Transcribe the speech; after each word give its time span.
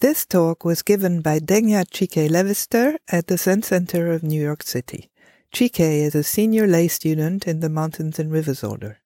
This 0.00 0.24
talk 0.24 0.64
was 0.64 0.82
given 0.82 1.22
by 1.22 1.40
Degna 1.40 1.84
Chikei 1.84 2.28
Levister 2.28 2.98
at 3.08 3.26
the 3.26 3.36
Zen 3.36 3.64
Center 3.64 4.12
of 4.12 4.22
New 4.22 4.40
York 4.40 4.62
City. 4.62 5.10
Chikei 5.52 6.02
is 6.02 6.14
a 6.14 6.22
senior 6.22 6.68
lay 6.68 6.86
student 6.86 7.48
in 7.48 7.58
the 7.58 7.68
Mountains 7.68 8.20
and 8.20 8.30
Rivers 8.30 8.62
Order. 8.62 9.00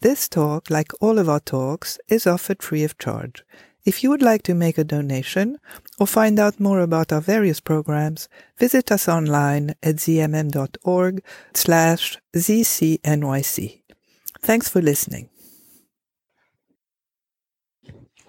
This 0.00 0.26
talk, 0.26 0.70
like 0.70 0.92
all 1.02 1.18
of 1.18 1.28
our 1.28 1.40
talks, 1.40 1.98
is 2.08 2.26
offered 2.26 2.62
free 2.62 2.84
of 2.84 2.96
charge. 2.96 3.44
If 3.84 4.02
you 4.02 4.08
would 4.08 4.22
like 4.22 4.42
to 4.44 4.54
make 4.54 4.78
a 4.78 4.84
donation 4.84 5.58
or 5.98 6.06
find 6.06 6.38
out 6.38 6.58
more 6.58 6.80
about 6.80 7.12
our 7.12 7.20
various 7.20 7.60
programs, 7.60 8.30
visit 8.56 8.90
us 8.90 9.06
online 9.06 9.74
at 9.82 9.96
zmm.org 9.96 11.22
slash 11.52 12.16
zcnyc. 12.34 13.82
Thanks 14.40 14.70
for 14.70 14.80
listening. 14.80 15.28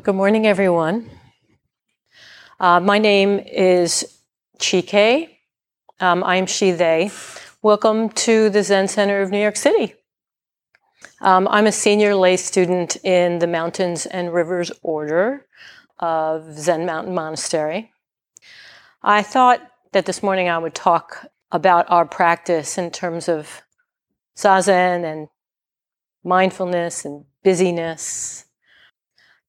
Good 0.03 0.15
morning, 0.15 0.45
everyone. 0.45 1.09
Uh, 2.65 2.79
my 2.79 2.97
name 2.97 3.37
is 3.37 4.19
Chikei. 4.57 5.29
Um, 5.99 6.23
I 6.23 6.37
am 6.37 6.47
she, 6.47 6.71
they. 6.71 7.11
Welcome 7.61 8.09
to 8.25 8.49
the 8.49 8.63
Zen 8.63 8.87
Center 8.87 9.21
of 9.21 9.29
New 9.29 9.39
York 9.39 9.55
City. 9.55 9.93
Um, 11.21 11.47
I'm 11.47 11.67
a 11.67 11.71
senior 11.71 12.15
lay 12.15 12.37
student 12.37 12.97
in 13.03 13.37
the 13.37 13.45
Mountains 13.45 14.07
and 14.07 14.33
Rivers 14.33 14.71
Order 14.81 15.45
of 15.99 16.57
Zen 16.57 16.87
Mountain 16.87 17.13
Monastery. 17.13 17.91
I 19.03 19.21
thought 19.21 19.61
that 19.91 20.07
this 20.07 20.23
morning 20.23 20.49
I 20.49 20.57
would 20.57 20.73
talk 20.73 21.27
about 21.51 21.85
our 21.91 22.07
practice 22.07 22.79
in 22.79 22.89
terms 22.89 23.29
of 23.29 23.61
zazen 24.35 25.03
and 25.03 25.27
mindfulness 26.23 27.05
and 27.05 27.25
busyness 27.43 28.44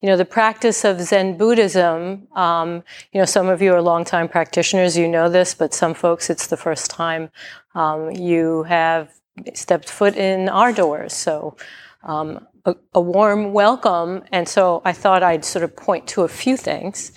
you 0.02 0.09
know, 0.09 0.16
the 0.16 0.24
practice 0.24 0.84
of 0.84 1.00
Zen 1.00 1.38
Buddhism, 1.38 2.28
um, 2.36 2.82
you 3.12 3.20
know, 3.20 3.24
some 3.24 3.48
of 3.48 3.62
you 3.62 3.73
are 3.73 3.80
longtime 3.80 4.28
practitioners, 4.28 4.97
you 4.97 5.08
know 5.08 5.28
this, 5.28 5.55
but 5.55 5.72
some 5.72 5.94
folks, 5.94 6.28
it's 6.28 6.47
the 6.48 6.56
first 6.56 6.91
time 6.91 7.30
um, 7.75 8.11
you 8.11 8.64
have 8.64 9.11
stepped 9.55 9.88
foot 9.88 10.16
in 10.16 10.48
our 10.48 10.72
doors. 10.72 11.12
So, 11.12 11.56
um, 12.03 12.47
a, 12.66 12.75
a, 12.94 13.00
warm 13.00 13.53
welcome. 13.53 14.22
And 14.33 14.48
so 14.48 14.83
I 14.84 14.92
thought 14.92 15.22
I'd 15.22 15.44
sort 15.44 15.62
of 15.62 15.77
point 15.77 16.06
to 16.08 16.22
a 16.22 16.28
few 16.28 16.56
things. 16.56 17.12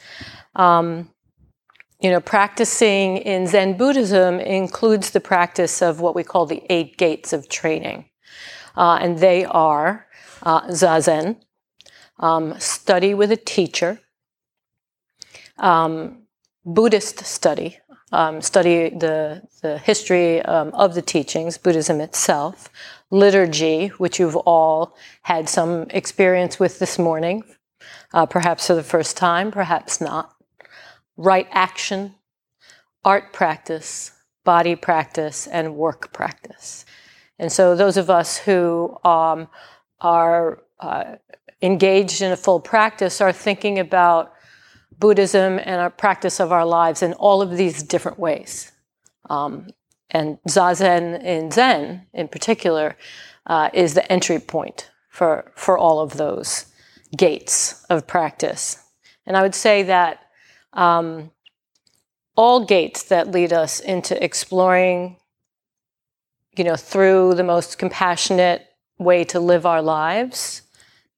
Um, 0.55 1.09
you 1.99 2.09
know, 2.09 2.21
practicing 2.21 3.17
in 3.17 3.45
Zen 3.47 3.75
Buddhism 3.77 4.39
includes 4.39 5.11
the 5.11 5.19
practice 5.19 5.81
of 5.81 5.99
what 5.99 6.15
we 6.15 6.23
call 6.23 6.45
the 6.45 6.63
eight 6.69 6.97
gates 6.97 7.33
of 7.33 7.49
training. 7.49 8.05
Uh, 8.77 8.99
and 9.01 9.19
they 9.19 9.43
are 9.45 10.07
uh, 10.43 10.61
Zazen, 10.67 11.37
um, 12.19 12.59
study 12.59 13.13
with 13.13 13.31
a 13.31 13.37
teacher, 13.37 13.99
um, 15.57 16.23
Buddhist 16.65 17.25
study, 17.25 17.79
um, 18.11 18.41
study 18.41 18.89
the, 18.89 19.41
the 19.61 19.77
history 19.77 20.41
um, 20.43 20.69
of 20.73 20.95
the 20.95 21.01
teachings, 21.01 21.57
Buddhism 21.57 22.01
itself, 22.01 22.69
liturgy, 23.11 23.87
which 23.97 24.19
you've 24.19 24.35
all 24.35 24.95
had 25.23 25.47
some 25.47 25.87
experience 25.89 26.59
with 26.59 26.79
this 26.79 26.99
morning, 26.99 27.43
uh, 28.13 28.25
perhaps 28.25 28.67
for 28.67 28.75
the 28.75 28.83
first 28.83 29.15
time, 29.15 29.51
perhaps 29.51 30.01
not, 30.01 30.35
right 31.17 31.47
action, 31.51 32.15
art 33.05 33.31
practice, 33.33 34.11
body 34.43 34.75
practice, 34.75 35.47
and 35.47 35.75
work 35.75 36.11
practice. 36.13 36.85
And 37.37 37.51
so, 37.51 37.75
those 37.75 37.95
of 37.95 38.09
us 38.09 38.37
who 38.37 38.97
um, 39.05 39.47
are 40.01 40.61
uh, 40.79 41.15
engaged 41.61 42.21
in 42.21 42.31
a 42.31 42.37
full 42.37 42.59
practice 42.59 43.21
are 43.21 43.33
thinking 43.33 43.79
about 43.79 44.33
Buddhism 44.97 45.59
and 45.59 45.81
our 45.81 45.89
practice 45.89 46.39
of 46.39 46.51
our 46.51 46.65
lives 46.65 47.01
in 47.01 47.13
all 47.13 47.41
of 47.41 47.57
these 47.57 47.83
different 47.83 48.19
ways. 48.19 48.71
Um, 49.29 49.69
and 50.11 50.39
Zazen 50.47 51.23
in 51.23 51.51
Zen, 51.51 52.07
in 52.13 52.27
particular, 52.27 52.97
uh, 53.45 53.69
is 53.73 53.93
the 53.93 54.11
entry 54.11 54.39
point 54.39 54.91
for, 55.09 55.51
for 55.55 55.77
all 55.77 55.99
of 55.99 56.17
those 56.17 56.65
gates 57.15 57.85
of 57.89 58.07
practice. 58.07 58.83
And 59.25 59.37
I 59.37 59.41
would 59.41 59.55
say 59.55 59.83
that 59.83 60.25
um, 60.73 61.31
all 62.35 62.65
gates 62.65 63.03
that 63.03 63.31
lead 63.31 63.53
us 63.53 63.79
into 63.79 64.21
exploring, 64.23 65.17
you 66.57 66.63
know, 66.63 66.75
through 66.75 67.35
the 67.35 67.43
most 67.43 67.77
compassionate 67.77 68.65
way 68.97 69.23
to 69.25 69.39
live 69.39 69.65
our 69.65 69.81
lives 69.81 70.63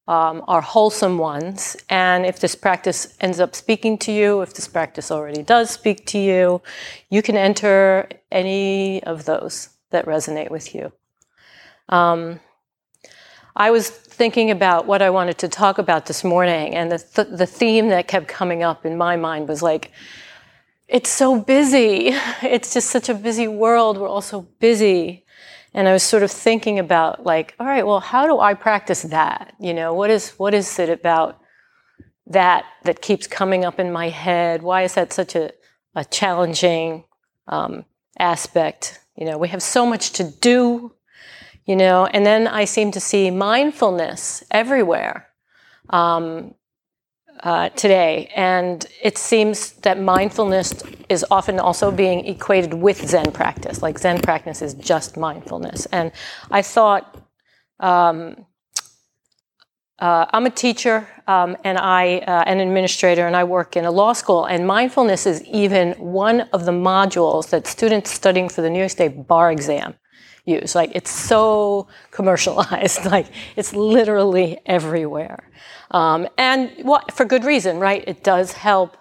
um, 0.07 0.43
are 0.47 0.61
wholesome 0.61 1.17
ones. 1.17 1.77
And 1.89 2.25
if 2.25 2.39
this 2.39 2.55
practice 2.55 3.15
ends 3.19 3.39
up 3.39 3.55
speaking 3.55 3.97
to 3.99 4.11
you, 4.11 4.41
if 4.41 4.53
this 4.53 4.67
practice 4.67 5.11
already 5.11 5.43
does 5.43 5.69
speak 5.69 6.05
to 6.07 6.17
you, 6.19 6.61
you 7.09 7.21
can 7.21 7.37
enter 7.37 8.09
any 8.31 9.03
of 9.03 9.25
those 9.25 9.69
that 9.91 10.05
resonate 10.05 10.51
with 10.51 10.73
you. 10.73 10.91
Um, 11.89 12.39
I 13.55 13.69
was 13.71 13.89
thinking 13.89 14.49
about 14.49 14.87
what 14.87 15.01
I 15.01 15.09
wanted 15.09 15.37
to 15.39 15.49
talk 15.49 15.77
about 15.77 16.05
this 16.05 16.23
morning, 16.23 16.73
and 16.73 16.91
the, 16.91 16.99
th- 16.99 17.27
the 17.37 17.45
theme 17.45 17.89
that 17.89 18.07
kept 18.07 18.27
coming 18.27 18.63
up 18.63 18.85
in 18.85 18.97
my 18.97 19.17
mind 19.17 19.49
was 19.49 19.61
like, 19.61 19.91
it's 20.87 21.09
so 21.09 21.39
busy. 21.39 22.13
It's 22.41 22.73
just 22.73 22.89
such 22.89 23.07
a 23.09 23.13
busy 23.13 23.47
world. 23.47 23.97
We're 23.97 24.09
all 24.09 24.21
so 24.21 24.41
busy. 24.59 25.25
And 25.73 25.87
I 25.87 25.93
was 25.93 26.03
sort 26.03 26.23
of 26.23 26.31
thinking 26.31 26.79
about 26.79 27.25
like, 27.25 27.55
all 27.59 27.65
right, 27.65 27.85
well, 27.85 28.01
how 28.01 28.27
do 28.27 28.39
I 28.39 28.53
practice 28.53 29.03
that? 29.03 29.53
You 29.59 29.73
know, 29.73 29.93
what 29.93 30.09
is 30.09 30.31
what 30.31 30.53
is 30.53 30.79
it 30.79 30.89
about 30.89 31.39
that 32.27 32.65
that 32.83 33.01
keeps 33.01 33.27
coming 33.27 33.63
up 33.63 33.79
in 33.79 33.91
my 33.91 34.09
head? 34.09 34.61
Why 34.63 34.83
is 34.83 34.95
that 34.95 35.13
such 35.13 35.35
a, 35.35 35.51
a 35.95 36.03
challenging 36.03 37.05
um, 37.47 37.85
aspect? 38.19 38.99
You 39.15 39.25
know, 39.25 39.37
we 39.37 39.47
have 39.49 39.63
so 39.63 39.85
much 39.85 40.11
to 40.13 40.23
do, 40.23 40.93
you 41.65 41.75
know, 41.75 42.05
and 42.05 42.25
then 42.25 42.47
I 42.47 42.65
seem 42.65 42.91
to 42.91 42.99
see 42.99 43.31
mindfulness 43.31 44.43
everywhere. 44.51 45.27
Um, 45.89 46.55
uh, 47.41 47.69
today. 47.69 48.31
And 48.35 48.85
it 49.01 49.17
seems 49.17 49.73
that 49.81 49.99
mindfulness 49.99 50.83
is 51.09 51.25
often 51.31 51.59
also 51.59 51.91
being 51.91 52.25
equated 52.25 52.73
with 52.73 53.07
Zen 53.07 53.31
practice. 53.31 53.81
Like 53.81 53.97
Zen 53.97 54.21
practice 54.21 54.61
is 54.61 54.73
just 54.75 55.17
mindfulness. 55.17 55.85
And 55.87 56.11
I 56.51 56.61
thought, 56.61 57.17
um, 57.79 58.45
uh, 59.99 60.25
I'm 60.33 60.47
a 60.47 60.49
teacher 60.49 61.07
um, 61.27 61.55
and 61.63 61.77
I 61.77 62.17
uh, 62.19 62.43
an 62.47 62.59
administrator 62.59 63.27
and 63.27 63.35
I 63.35 63.43
work 63.43 63.75
in 63.77 63.85
a 63.85 63.91
law 63.91 64.13
school 64.13 64.45
and 64.45 64.65
mindfulness 64.65 65.27
is 65.27 65.43
even 65.43 65.91
one 65.93 66.41
of 66.53 66.65
the 66.65 66.71
modules 66.71 67.51
that 67.51 67.67
students 67.67 68.09
studying 68.11 68.49
for 68.49 68.63
the 68.63 68.69
New 68.69 68.79
York 68.79 68.89
State 68.89 69.27
bar 69.27 69.51
exam 69.51 69.93
use. 70.45 70.75
Like 70.75 70.91
it's 70.95 71.11
so 71.11 71.87
commercialized, 72.11 73.05
like 73.11 73.27
it's 73.55 73.73
literally 73.73 74.59
everywhere. 74.65 75.49
Um, 75.91 76.27
and 76.37 76.71
for 77.13 77.25
good 77.25 77.43
reason, 77.43 77.79
right? 77.79 78.03
It 78.07 78.23
does 78.23 78.53
help 78.53 78.97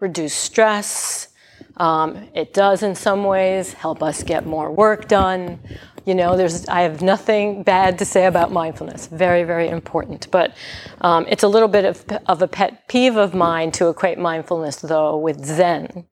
reduce 0.00 0.34
stress. 0.34 1.28
Um, 1.76 2.28
it 2.34 2.52
does, 2.52 2.82
in 2.82 2.94
some 2.94 3.24
ways, 3.24 3.72
help 3.72 4.02
us 4.02 4.22
get 4.22 4.44
more 4.44 4.70
work 4.70 5.08
done. 5.08 5.60
You 6.04 6.16
know, 6.16 6.36
there's 6.36 6.66
I 6.66 6.80
have 6.80 7.00
nothing 7.00 7.62
bad 7.62 7.98
to 8.00 8.04
say 8.04 8.26
about 8.26 8.50
mindfulness. 8.50 9.06
Very, 9.06 9.44
very 9.44 9.68
important. 9.68 10.28
But 10.30 10.54
um, 11.00 11.24
it's 11.28 11.44
a 11.44 11.48
little 11.48 11.68
bit 11.68 11.84
of, 11.84 12.04
of 12.26 12.42
a 12.42 12.48
pet 12.48 12.88
peeve 12.88 13.16
of 13.16 13.34
mine 13.34 13.70
to 13.72 13.88
equate 13.88 14.18
mindfulness, 14.18 14.76
though, 14.76 15.16
with 15.16 15.44
Zen. 15.44 16.06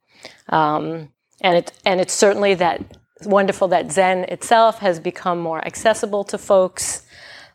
Um, 0.49 1.13
and 1.41 1.57
it 1.57 1.73
and 1.85 2.01
it's 2.01 2.13
certainly 2.13 2.55
that 2.55 2.99
wonderful 3.23 3.69
that 3.69 3.93
Zen 3.93 4.25
itself 4.25 4.79
has 4.79 5.01
become 5.01 5.41
more 5.41 5.65
accessible 5.65 6.25
to 6.25 6.39
folks. 6.39 7.07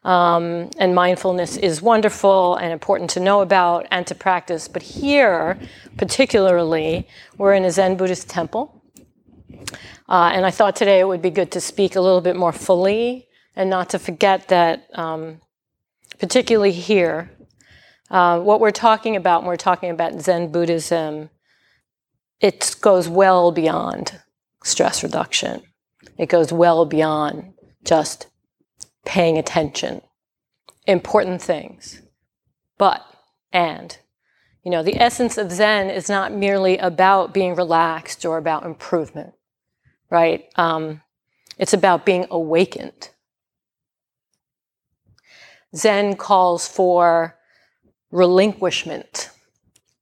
Um, 0.04 0.70
and 0.78 0.94
mindfulness 0.94 1.58
is 1.58 1.82
wonderful 1.82 2.58
and 2.58 2.72
important 2.72 3.10
to 3.12 3.20
know 3.20 3.42
about 3.42 3.88
and 3.90 4.06
to 4.06 4.14
practice. 4.14 4.68
But 4.68 4.84
here, 4.84 5.58
particularly, 5.98 7.08
we're 7.40 7.54
in 7.56 7.66
a 7.66 7.72
Zen 7.72 7.98
Buddhist 7.98 8.30
temple. 8.30 8.84
Uh, 10.08 10.32
and 10.34 10.46
I 10.46 10.52
thought 10.52 10.76
today 10.76 11.00
it 11.00 11.08
would 11.08 11.24
be 11.24 11.32
good 11.32 11.52
to 11.54 11.62
speak 11.62 11.96
a 11.96 12.02
little 12.02 12.22
bit 12.22 12.36
more 12.36 12.52
fully 12.52 13.28
and 13.56 13.68
not 13.70 13.90
to 13.92 14.00
forget 14.00 14.50
that, 14.50 14.88
um, 14.94 15.42
particularly 16.20 16.72
here, 16.72 17.32
uh, 18.12 18.40
what 18.40 18.60
we're 18.60 18.70
talking 18.70 19.16
about 19.16 19.42
when 19.42 19.48
we're 19.48 19.58
talking 19.58 19.90
about 19.90 20.22
Zen 20.22 20.52
Buddhism, 20.52 21.32
it 22.40 22.76
goes 22.82 23.10
well 23.10 23.52
beyond 23.52 24.20
stress 24.66 25.04
reduction. 25.04 25.62
It 26.18 26.28
goes 26.28 26.52
well 26.52 26.86
beyond 26.86 27.54
just 27.84 28.28
paying 29.06 29.38
attention, 29.38 30.02
important 30.86 31.42
things. 31.42 32.02
But, 32.78 33.06
and, 33.54 33.98
you 34.64 34.72
know, 34.72 34.84
the 34.84 35.00
essence 35.00 35.38
of 35.38 35.52
Zen 35.52 35.90
is 35.90 36.10
not 36.10 36.34
merely 36.34 36.78
about 36.78 37.34
being 37.34 37.56
relaxed 37.56 38.26
or 38.26 38.38
about 38.38 38.66
improvement, 38.66 39.34
right? 40.10 40.46
Um, 40.56 41.02
it's 41.58 41.74
about 41.74 42.06
being 42.06 42.26
awakened. 42.30 43.12
Zen 45.76 46.16
calls 46.16 46.68
for 46.68 47.38
relinquishment 48.12 49.30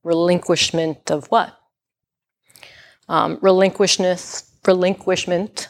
Relinquishment 0.04 1.10
of 1.10 1.28
what? 1.28 1.58
Um, 3.08 3.40
relinquishment, 3.42 4.44
relinquishment 4.66 5.70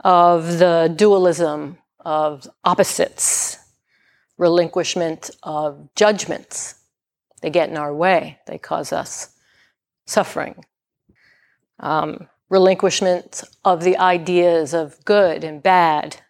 of 0.00 0.58
the 0.58 0.92
dualism 0.94 1.78
of 2.00 2.48
opposites, 2.64 3.58
relinquishment 4.36 5.30
of 5.42 5.88
judgments. 5.94 6.76
They 7.42 7.50
get 7.50 7.70
in 7.70 7.76
our 7.76 7.94
way, 7.94 8.38
they 8.46 8.58
cause 8.58 8.92
us 8.92 9.34
suffering. 10.06 10.64
Um, 11.80 12.28
relinquishment 12.48 13.44
of 13.64 13.84
the 13.84 13.96
ideas 13.98 14.72
of 14.72 15.04
good 15.04 15.44
and 15.44 15.62
bad, 15.62 16.22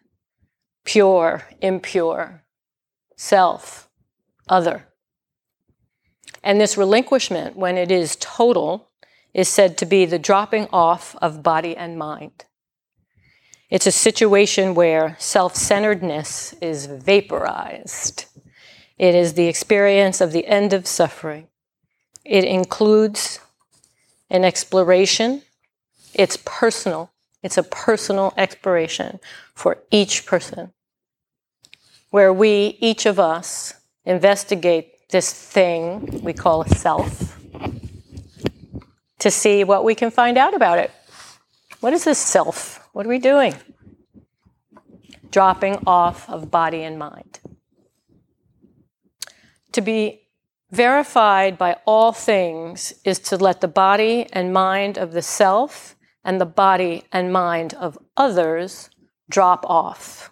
pure, 0.83 1.43
impure, 1.61 2.43
self, 3.15 3.89
other. 4.47 4.85
And 6.43 6.59
this 6.59 6.77
relinquishment, 6.77 7.55
when 7.55 7.77
it 7.77 7.91
is 7.91 8.17
total, 8.19 8.88
is 9.33 9.47
said 9.47 9.77
to 9.77 9.85
be 9.85 10.05
the 10.05 10.19
dropping 10.19 10.67
off 10.71 11.15
of 11.21 11.43
body 11.43 11.75
and 11.75 11.97
mind. 11.97 12.45
It's 13.69 13.85
a 13.85 13.91
situation 13.91 14.73
where 14.73 15.15
self 15.19 15.55
centeredness 15.55 16.53
is 16.61 16.87
vaporized. 16.87 18.25
It 18.97 19.15
is 19.15 19.33
the 19.33 19.47
experience 19.47 20.21
of 20.21 20.31
the 20.31 20.47
end 20.47 20.73
of 20.73 20.87
suffering. 20.87 21.47
It 22.25 22.43
includes 22.43 23.39
an 24.29 24.43
exploration. 24.43 25.43
It's 26.13 26.37
personal. 26.43 27.11
It's 27.43 27.57
a 27.57 27.63
personal 27.63 28.33
exploration 28.35 29.19
for 29.53 29.77
each 29.91 30.25
person, 30.25 30.73
where 32.09 32.33
we, 32.33 32.77
each 32.81 33.05
of 33.05 33.19
us, 33.19 33.75
investigate 34.03 35.09
this 35.09 35.31
thing 35.31 36.21
we 36.21 36.33
call 36.33 36.63
a 36.63 36.69
self 36.69 37.38
to 39.19 39.29
see 39.29 39.63
what 39.63 39.83
we 39.83 39.95
can 39.95 40.11
find 40.11 40.37
out 40.37 40.53
about 40.53 40.79
it. 40.79 40.91
What 41.79 41.93
is 41.93 42.03
this 42.03 42.19
self? 42.19 42.87
What 42.93 43.05
are 43.05 43.09
we 43.09 43.19
doing? 43.19 43.55
Dropping 45.31 45.83
off 45.85 46.29
of 46.29 46.51
body 46.51 46.83
and 46.83 46.97
mind. 46.97 47.39
To 49.73 49.81
be 49.81 50.27
verified 50.71 51.57
by 51.57 51.77
all 51.85 52.11
things 52.11 52.93
is 53.05 53.19
to 53.19 53.37
let 53.37 53.61
the 53.61 53.67
body 53.67 54.27
and 54.33 54.53
mind 54.53 54.97
of 54.97 55.11
the 55.11 55.21
self 55.21 55.95
and 56.23 56.39
the 56.39 56.45
body 56.45 57.03
and 57.11 57.31
mind 57.31 57.73
of 57.75 57.97
others 58.17 58.89
drop 59.29 59.65
off. 59.65 60.31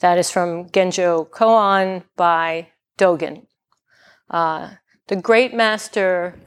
That 0.00 0.18
is 0.18 0.30
from 0.30 0.68
Genjo 0.70 1.28
Koan 1.28 2.04
by 2.16 2.68
Dogen. 2.98 3.46
Uh, 4.30 4.70
the 5.08 5.16
great 5.16 5.54
master 5.54 6.38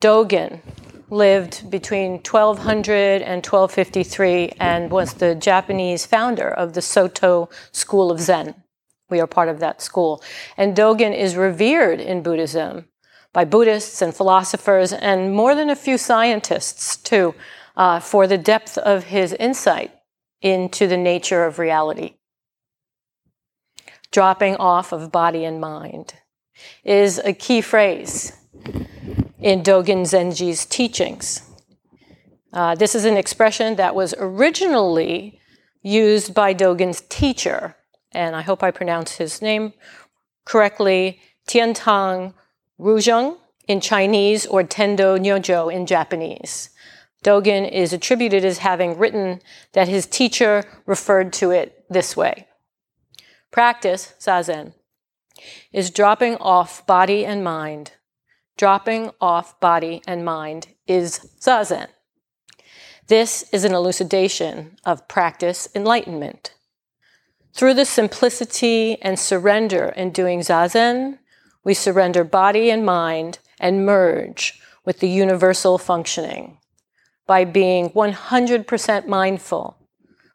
Dogen 0.00 0.60
lived 1.08 1.70
between 1.70 2.18
1200 2.18 3.22
and 3.22 3.44
1253 3.44 4.52
and 4.60 4.90
was 4.90 5.14
the 5.14 5.34
Japanese 5.34 6.04
founder 6.04 6.48
of 6.48 6.74
the 6.74 6.82
Soto 6.82 7.48
School 7.72 8.10
of 8.10 8.20
Zen. 8.20 8.54
We 9.08 9.20
are 9.20 9.26
part 9.26 9.48
of 9.48 9.60
that 9.60 9.80
school. 9.80 10.22
And 10.56 10.76
Dogen 10.76 11.16
is 11.16 11.36
revered 11.36 12.00
in 12.00 12.22
Buddhism 12.22 12.88
by 13.32 13.44
Buddhists 13.44 14.02
and 14.02 14.14
philosophers 14.14 14.92
and 14.92 15.32
more 15.32 15.54
than 15.54 15.70
a 15.70 15.76
few 15.76 15.96
scientists, 15.96 16.96
too, 16.96 17.34
uh, 17.76 18.00
for 18.00 18.26
the 18.26 18.38
depth 18.38 18.76
of 18.78 19.04
his 19.04 19.32
insight 19.34 19.92
into 20.42 20.86
the 20.86 20.96
nature 20.96 21.44
of 21.44 21.58
reality. 21.58 22.14
Dropping 24.10 24.56
off 24.56 24.92
of 24.92 25.12
body 25.12 25.44
and 25.44 25.60
mind 25.60 26.14
is 26.84 27.18
a 27.18 27.32
key 27.32 27.60
phrase 27.60 28.32
in 29.46 29.62
Dogen 29.62 30.02
Zenji's 30.02 30.66
teachings. 30.66 31.40
Uh, 32.52 32.74
this 32.74 32.96
is 32.96 33.04
an 33.04 33.16
expression 33.16 33.76
that 33.76 33.94
was 33.94 34.12
originally 34.18 35.38
used 35.82 36.34
by 36.34 36.52
Dogen's 36.52 37.02
teacher, 37.02 37.76
and 38.10 38.34
I 38.34 38.42
hope 38.42 38.64
I 38.64 38.72
pronounce 38.72 39.12
his 39.18 39.40
name 39.40 39.72
correctly, 40.44 41.20
Tiantong 41.46 42.34
Rujing 42.76 43.36
in 43.68 43.80
Chinese 43.80 44.46
or 44.46 44.64
Tendo 44.64 45.16
Nyojo 45.16 45.72
in 45.72 45.86
Japanese. 45.86 46.70
Dogen 47.22 47.70
is 47.70 47.92
attributed 47.92 48.44
as 48.44 48.58
having 48.58 48.98
written 48.98 49.40
that 49.74 49.86
his 49.86 50.06
teacher 50.06 50.64
referred 50.86 51.32
to 51.34 51.52
it 51.52 51.84
this 51.88 52.16
way. 52.16 52.48
Practice, 53.52 54.12
Zazen, 54.18 54.72
is 55.72 55.92
dropping 55.92 56.34
off 56.38 56.84
body 56.84 57.24
and 57.24 57.44
mind. 57.44 57.92
Dropping 58.56 59.10
off 59.20 59.60
body 59.60 60.00
and 60.06 60.24
mind 60.24 60.68
is 60.86 61.28
Zazen. 61.38 61.88
This 63.06 63.44
is 63.52 63.64
an 63.64 63.74
elucidation 63.74 64.78
of 64.82 65.06
practice 65.08 65.68
enlightenment. 65.74 66.54
Through 67.52 67.74
the 67.74 67.84
simplicity 67.84 68.96
and 69.02 69.18
surrender 69.18 69.90
in 69.90 70.10
doing 70.10 70.40
Zazen, 70.40 71.18
we 71.64 71.74
surrender 71.74 72.24
body 72.24 72.70
and 72.70 72.84
mind 72.86 73.40
and 73.60 73.84
merge 73.84 74.58
with 74.86 75.00
the 75.00 75.08
universal 75.08 75.76
functioning 75.76 76.58
by 77.26 77.44
being 77.44 77.90
100% 77.90 79.06
mindful, 79.06 79.76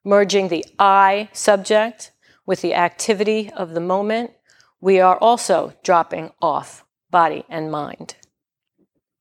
merging 0.04 0.50
the 0.50 0.64
I 0.78 1.30
subject 1.34 2.12
with 2.46 2.62
the 2.62 2.76
activity 2.76 3.50
of 3.56 3.72
the 3.72 3.80
moment. 3.80 4.32
We 4.80 5.00
are 5.00 5.18
also 5.18 5.74
dropping 5.84 6.32
off 6.40 6.86
body 7.12 7.46
and 7.50 7.72
mind. 7.72 8.16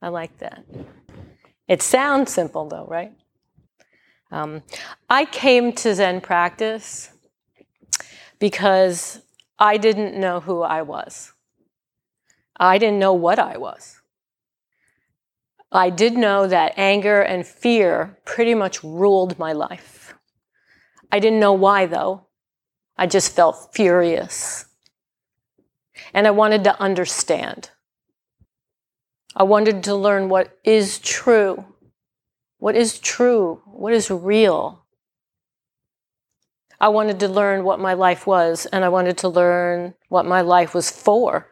I 0.01 0.09
like 0.09 0.39
that. 0.39 0.65
It 1.69 1.83
sounds 1.83 2.33
simple 2.33 2.69
though, 2.69 2.87
right? 2.87 3.13
Um, 4.33 4.63
I 5.09 5.25
came 5.25 5.73
to 5.73 5.95
Zen 5.95 6.21
practice 6.21 7.11
because 8.39 9.21
I 9.59 9.77
didn't 9.77 10.19
know 10.19 10.41
who 10.41 10.63
I 10.63 10.83
was. 10.83 11.33
I 12.57 12.79
didn't 12.79 12.99
know 12.99 13.13
what 13.13 13.39
I 13.39 13.57
was. 13.57 14.01
I 15.73 15.91
did 15.91 16.15
know 16.15 16.47
that 16.47 16.75
anger 16.77 17.21
and 17.21 17.47
fear 17.47 18.19
pretty 18.25 18.55
much 18.55 18.83
ruled 18.83 19.39
my 19.39 19.53
life. 19.53 20.15
I 21.13 21.21
didn't 21.21 21.41
know 21.41 21.53
why, 21.53 21.87
though. 21.87 22.27
I 22.97 23.07
just 23.07 23.35
felt 23.35 23.73
furious. 23.73 24.67
And 26.13 26.27
I 26.27 26.33
wanted 26.33 26.65
to 26.65 26.81
understand. 26.81 27.71
I 29.37 29.44
wanted 29.44 29.85
to 29.85 29.94
learn 29.94 30.29
what 30.29 30.58
is 30.65 30.99
true. 30.99 31.65
What 32.58 32.77
is 32.77 32.99
true? 32.99 33.63
What 33.65 33.93
is 33.93 34.10
real? 34.10 34.84
I 36.81 36.89
wanted 36.89 37.20
to 37.20 37.29
learn 37.29 37.65
what 37.65 37.79
my 37.79 37.93
life 37.93 38.27
was, 38.27 38.67
and 38.67 38.84
I 38.84 38.89
wanted 38.89 39.19
to 39.19 39.29
learn 39.29 39.94
what 40.08 40.27
my 40.27 40.41
life 40.41 40.75
was 40.75 40.91
for. 40.91 41.46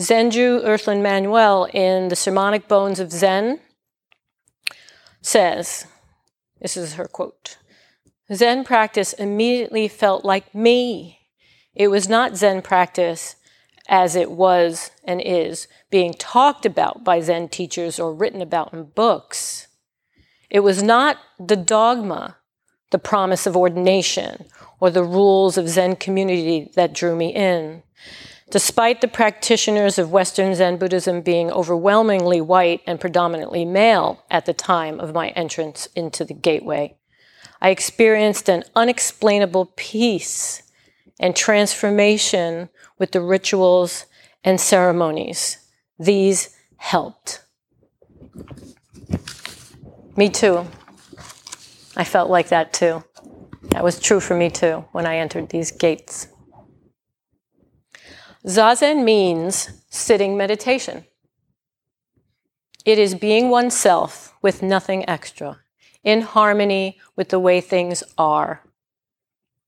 Zenju 0.00 0.64
Earthlyn 0.64 1.02
Manuel 1.02 1.64
in 1.72 2.08
The 2.08 2.16
Sermonic 2.16 2.66
Bones 2.66 2.98
of 2.98 3.12
Zen 3.12 3.60
says, 5.20 5.86
this 6.60 6.76
is 6.76 6.94
her 6.94 7.06
quote 7.06 7.58
Zen 8.32 8.64
practice 8.64 9.12
immediately 9.12 9.88
felt 9.88 10.24
like 10.24 10.54
me. 10.54 11.18
It 11.74 11.88
was 11.88 12.08
not 12.08 12.36
Zen 12.36 12.62
practice 12.62 13.36
as 13.88 14.16
it 14.16 14.30
was 14.30 14.90
and 15.04 15.20
is 15.20 15.68
being 15.90 16.14
talked 16.14 16.64
about 16.64 17.04
by 17.04 17.20
Zen 17.20 17.48
teachers 17.48 17.98
or 17.98 18.14
written 18.14 18.40
about 18.40 18.72
in 18.72 18.84
books. 18.84 19.68
It 20.50 20.60
was 20.60 20.82
not 20.82 21.18
the 21.38 21.56
dogma, 21.56 22.36
the 22.90 22.98
promise 22.98 23.46
of 23.46 23.56
ordination, 23.56 24.44
or 24.80 24.90
the 24.90 25.04
rules 25.04 25.56
of 25.56 25.68
Zen 25.68 25.96
community 25.96 26.70
that 26.74 26.92
drew 26.92 27.16
me 27.16 27.34
in. 27.34 27.82
Despite 28.50 29.00
the 29.00 29.08
practitioners 29.08 29.98
of 29.98 30.12
Western 30.12 30.54
Zen 30.54 30.76
Buddhism 30.76 31.22
being 31.22 31.50
overwhelmingly 31.50 32.42
white 32.42 32.82
and 32.86 33.00
predominantly 33.00 33.64
male 33.64 34.22
at 34.30 34.44
the 34.44 34.52
time 34.52 35.00
of 35.00 35.14
my 35.14 35.30
entrance 35.30 35.86
into 35.96 36.22
the 36.22 36.34
gateway, 36.34 36.96
I 37.62 37.70
experienced 37.70 38.50
an 38.50 38.64
unexplainable 38.76 39.72
peace 39.76 40.64
and 41.18 41.34
transformation 41.34 42.68
with 43.02 43.10
the 43.10 43.20
rituals 43.20 44.06
and 44.44 44.60
ceremonies. 44.60 45.58
These 45.98 46.56
helped. 46.76 47.42
Me 50.16 50.28
too. 50.28 50.64
I 51.96 52.04
felt 52.04 52.30
like 52.30 52.50
that 52.50 52.72
too. 52.72 53.02
That 53.70 53.82
was 53.82 53.98
true 53.98 54.20
for 54.20 54.36
me 54.36 54.50
too 54.50 54.84
when 54.92 55.04
I 55.04 55.16
entered 55.16 55.48
these 55.48 55.72
gates. 55.72 56.28
Zazen 58.46 59.02
means 59.02 59.82
sitting 59.90 60.36
meditation. 60.36 61.04
It 62.84 63.00
is 63.00 63.16
being 63.16 63.50
oneself 63.50 64.32
with 64.42 64.62
nothing 64.62 65.08
extra, 65.08 65.58
in 66.04 66.20
harmony 66.20 67.00
with 67.16 67.30
the 67.30 67.40
way 67.40 67.60
things 67.60 68.04
are. 68.16 68.62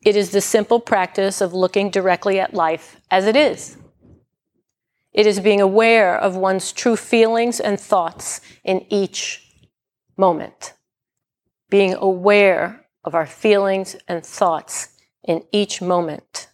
It 0.05 0.17
is 0.17 0.31
the 0.31 0.41
simple 0.41 0.81
practice 0.81 1.41
of 1.41 1.55
looking 1.55 1.91
directly 1.91 2.39
at 2.39 2.53
life 2.53 3.01
as 3.11 3.27
it 3.27 3.37
is. 3.37 3.77
It 5.13 5.27
is 5.27 5.41
being 5.41 5.61
aware 5.61 6.17
of 6.17 6.37
one's 6.37 6.73
true 6.73 6.97
feelings 6.97 7.61
and 7.61 7.81
thoughts 7.81 8.41
in 8.65 8.85
each 8.91 9.41
moment. 10.17 10.75
Being 11.71 11.95
aware 11.95 12.87
of 13.05 13.15
our 13.15 13.27
feelings 13.27 13.97
and 14.09 14.25
thoughts 14.25 14.89
in 15.23 15.45
each 15.53 15.81
moment. 15.81 16.49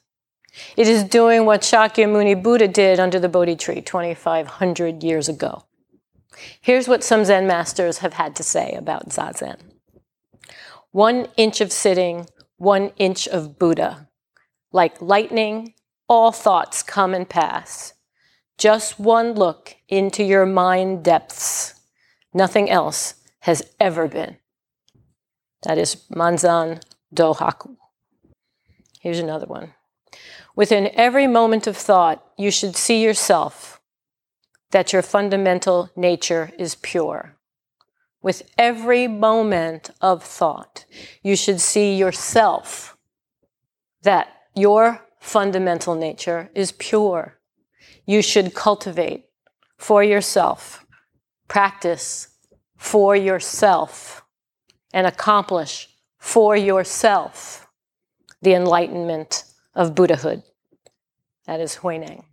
It 0.77 0.89
is 0.89 1.05
doing 1.05 1.47
what 1.47 1.63
Shakyamuni 1.63 2.43
Buddha 2.43 2.69
did 2.69 3.01
under 3.01 3.19
the 3.19 3.29
Bodhi 3.29 3.57
tree 3.57 3.81
2,500 3.81 5.03
years 5.03 5.29
ago. 5.29 5.65
Here's 6.61 6.89
what 6.89 7.05
some 7.05 7.25
Zen 7.25 7.47
masters 7.47 7.99
have 7.99 8.15
had 8.15 8.37
to 8.37 8.43
say 8.43 8.73
about 8.73 9.11
Zazen. 9.11 9.59
One 10.93 11.29
inch 11.37 11.61
of 11.61 11.73
sitting, 11.73 12.27
one 12.61 12.93
inch 12.99 13.27
of 13.27 13.59
Buddha. 13.59 14.07
Like 14.71 15.01
lightning, 15.01 15.73
all 16.11 16.31
thoughts 16.31 16.83
come 16.83 17.15
and 17.15 17.27
pass. 17.27 17.95
Just 18.59 19.01
one 19.01 19.33
look 19.33 19.77
into 19.89 20.23
your 20.23 20.45
mind 20.45 21.03
depths. 21.03 21.81
Nothing 22.35 22.69
else 22.69 23.15
has 23.41 23.63
ever 23.81 24.07
been. 24.09 24.37
That 25.63 25.79
is 25.79 26.05
Manzan 26.13 26.83
Dohaku. 27.15 27.77
Here's 29.01 29.19
another 29.19 29.47
one. 29.47 29.73
Within 30.55 30.91
every 30.93 31.27
moment 31.27 31.67
of 31.67 31.79
thought, 31.79 32.23
you 32.37 32.51
should 32.51 32.77
see 32.77 33.03
yourself 33.03 33.81
that 34.71 34.93
your 34.93 35.03
fundamental 35.03 35.89
nature 35.97 36.53
is 36.59 36.75
pure. 36.75 37.37
With 38.23 38.43
every 38.59 39.07
moment 39.07 39.91
of 40.01 40.23
thought, 40.23 40.85
you 41.23 41.37
should 41.37 41.61
see 41.61 41.97
yourself 41.97 42.97
that 44.03 44.29
your 44.55 45.07
fundamental 45.21 45.95
nature 45.95 46.51
is 46.55 46.73
pure. 46.73 47.39
You 48.07 48.21
should 48.23 48.55
cultivate 48.55 49.27
for 49.79 50.05
yourself, 50.05 50.85
practice 51.49 52.29
for 52.77 53.17
yourself, 53.17 54.23
and 54.93 55.07
accomplish 55.07 55.89
for 56.19 56.57
yourself 56.57 57.67
the 58.43 58.55
enlightenment 58.55 59.45
of 59.75 59.95
Buddhahood. 59.95 60.43
That 61.47 61.61
is 61.61 61.77
Huineng. 61.77 62.25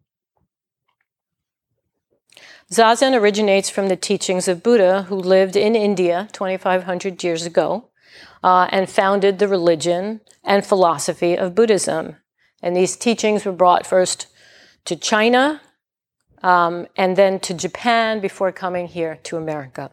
Zazen 2.71 3.17
originates 3.17 3.69
from 3.69 3.87
the 3.87 3.95
teachings 3.95 4.49
of 4.49 4.61
Buddha, 4.61 5.03
who 5.03 5.15
lived 5.15 5.55
in 5.55 5.73
India 5.73 6.27
2,500 6.33 7.23
years 7.23 7.45
ago 7.45 7.87
uh, 8.43 8.67
and 8.71 8.89
founded 8.89 9.39
the 9.39 9.47
religion 9.47 10.19
and 10.43 10.65
philosophy 10.65 11.37
of 11.37 11.55
Buddhism. 11.55 12.17
And 12.61 12.75
these 12.75 12.97
teachings 12.97 13.45
were 13.45 13.53
brought 13.53 13.87
first 13.87 14.27
to 14.83 14.97
China 14.97 15.61
um, 16.43 16.87
and 16.97 17.15
then 17.15 17.39
to 17.39 17.53
Japan 17.53 18.19
before 18.19 18.51
coming 18.51 18.87
here 18.87 19.17
to 19.23 19.37
America. 19.37 19.91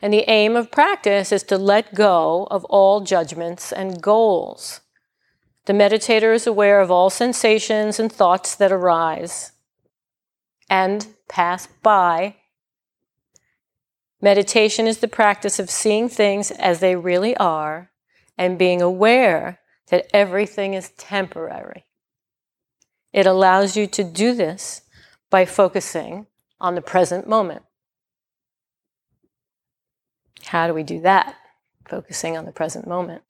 And 0.00 0.14
the 0.14 0.28
aim 0.30 0.56
of 0.56 0.70
practice 0.70 1.30
is 1.30 1.42
to 1.44 1.58
let 1.58 1.94
go 1.94 2.46
of 2.50 2.64
all 2.66 3.02
judgments 3.02 3.70
and 3.70 4.00
goals. 4.00 4.80
The 5.66 5.72
meditator 5.74 6.34
is 6.34 6.46
aware 6.46 6.80
of 6.80 6.90
all 6.90 7.10
sensations 7.10 8.00
and 8.00 8.10
thoughts 8.10 8.54
that 8.54 8.72
arise 8.72 9.52
and 10.70 11.13
pass 11.28 11.66
by. 11.82 12.36
Meditation 14.20 14.86
is 14.86 14.98
the 14.98 15.08
practice 15.08 15.58
of 15.58 15.70
seeing 15.70 16.08
things 16.08 16.50
as 16.50 16.80
they 16.80 16.96
really 16.96 17.36
are 17.36 17.90
and 18.38 18.58
being 18.58 18.80
aware 18.80 19.60
that 19.88 20.06
everything 20.14 20.74
is 20.74 20.90
temporary. 20.90 21.84
It 23.12 23.26
allows 23.26 23.76
you 23.76 23.86
to 23.88 24.02
do 24.02 24.34
this 24.34 24.82
by 25.30 25.44
focusing 25.44 26.26
on 26.60 26.74
the 26.74 26.80
present 26.80 27.28
moment. 27.28 27.62
How 30.46 30.66
do 30.66 30.74
we 30.74 30.82
do 30.82 31.00
that? 31.02 31.36
Focusing 31.88 32.36
on 32.36 32.44
the 32.44 32.52
present 32.52 32.86
moment. 32.86 33.22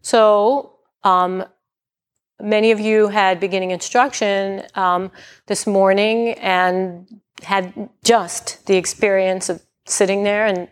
So, 0.00 0.78
um, 1.02 1.44
many 2.40 2.70
of 2.70 2.80
you 2.80 3.08
had 3.08 3.40
beginning 3.40 3.70
instruction 3.70 4.64
um, 4.74 5.10
this 5.46 5.66
morning 5.66 6.30
and 6.34 7.20
had 7.42 7.88
just 8.02 8.66
the 8.66 8.76
experience 8.76 9.48
of 9.48 9.62
sitting 9.86 10.24
there 10.24 10.46
and 10.46 10.68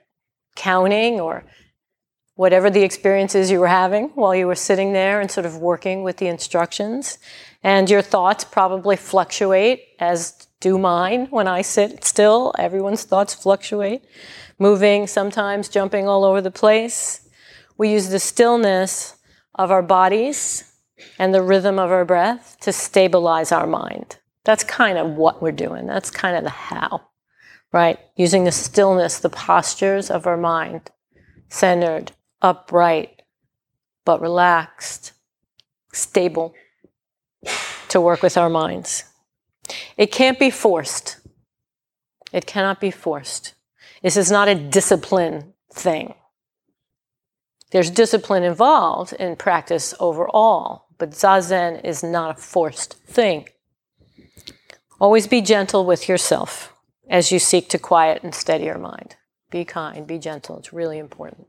counting 0.57 1.21
or 1.21 1.45
whatever 2.35 2.71
the 2.71 2.83
experiences 2.83 3.50
you 3.50 3.61
were 3.61 3.69
having 3.69 4.09
while 4.14 4.35
you 4.35 4.47
were 4.47 4.54
sitting 4.54 4.92
there 4.92 5.21
and 5.21 5.31
sort 5.31 5.47
of 5.47 5.59
working 5.59 6.02
with 6.02 6.16
the 6.16 6.26
instructions. 6.26 7.19
And 7.62 7.88
your 7.88 8.02
thoughts 8.02 8.42
probably 8.45 8.97
fluctuate, 8.97 9.85
as 10.00 10.49
do 10.61 10.78
mine 10.78 11.26
when 11.31 11.47
I 11.47 11.62
sit 11.62 12.04
still. 12.04 12.52
Everyone's 12.59 13.04
thoughts 13.04 13.35
fluctuate, 13.35 14.04
moving, 14.59 15.07
sometimes 15.07 15.69
jumping 15.69 16.09
all 16.09 16.25
over 16.25 16.40
the 16.40 16.50
place. 16.50 17.28
We 17.76 17.92
use 17.92 18.09
the 18.09 18.19
stillness 18.19 19.16
of 19.54 19.71
our 19.71 19.83
bodies 19.83 20.72
and 21.18 21.35
the 21.35 21.42
rhythm 21.42 21.78
of 21.78 21.90
our 21.90 22.04
breath 22.04 22.56
to 22.61 22.73
stabilize 22.73 23.52
our 23.52 23.66
mind. 23.66 24.18
That's 24.44 24.64
kind 24.64 24.99
of 24.99 25.11
what 25.11 25.40
we're 25.40 25.52
doing. 25.52 25.87
That's 25.87 26.11
kind 26.11 26.37
of 26.37 26.44
the 26.44 26.50
how, 26.50 27.02
right? 27.73 27.99
Using 28.16 28.44
the 28.44 28.52
stillness, 28.52 29.18
the 29.18 29.30
postures 29.30 30.11
of 30.11 30.26
our 30.26 30.37
mind, 30.37 30.90
centered, 31.49 32.12
upright, 32.40 33.23
but 34.04 34.21
relaxed, 34.21 35.12
stable 35.92 36.54
to 37.88 38.00
work 38.00 38.23
with 38.23 38.37
our 38.37 38.49
minds. 38.49 39.04
It 39.97 40.11
can't 40.11 40.38
be 40.38 40.50
forced. 40.50 41.18
It 42.32 42.47
cannot 42.47 42.80
be 42.80 42.90
forced. 42.90 43.54
This 44.02 44.16
is 44.16 44.30
not 44.30 44.49
a 44.49 44.54
discipline 44.54 45.52
thing. 45.73 46.14
There's 47.73 47.91
discipline 47.91 48.43
involved 48.43 49.14
in 49.14 49.35
practice 49.37 49.95
overall, 49.99 50.85
but 50.99 51.12
zazen 51.12 51.83
is 51.83 52.02
not 52.02 52.38
a 52.38 52.41
forced 52.41 52.95
thing. 53.07 53.49
Always 55.00 55.26
be 55.26 55.41
gentle 55.41 55.87
with 55.87 56.07
yourself 56.07 56.75
as 57.09 57.33
you 57.33 57.38
seek 57.38 57.71
to 57.71 57.79
quiet 57.79 58.23
and 58.23 58.35
steady 58.35 58.64
your 58.64 58.76
mind. 58.76 59.17
Be 59.50 59.64
kind, 59.64 60.07
be 60.07 60.19
gentle. 60.19 60.59
It's 60.59 60.75
really 60.75 60.99
important. 60.99 61.47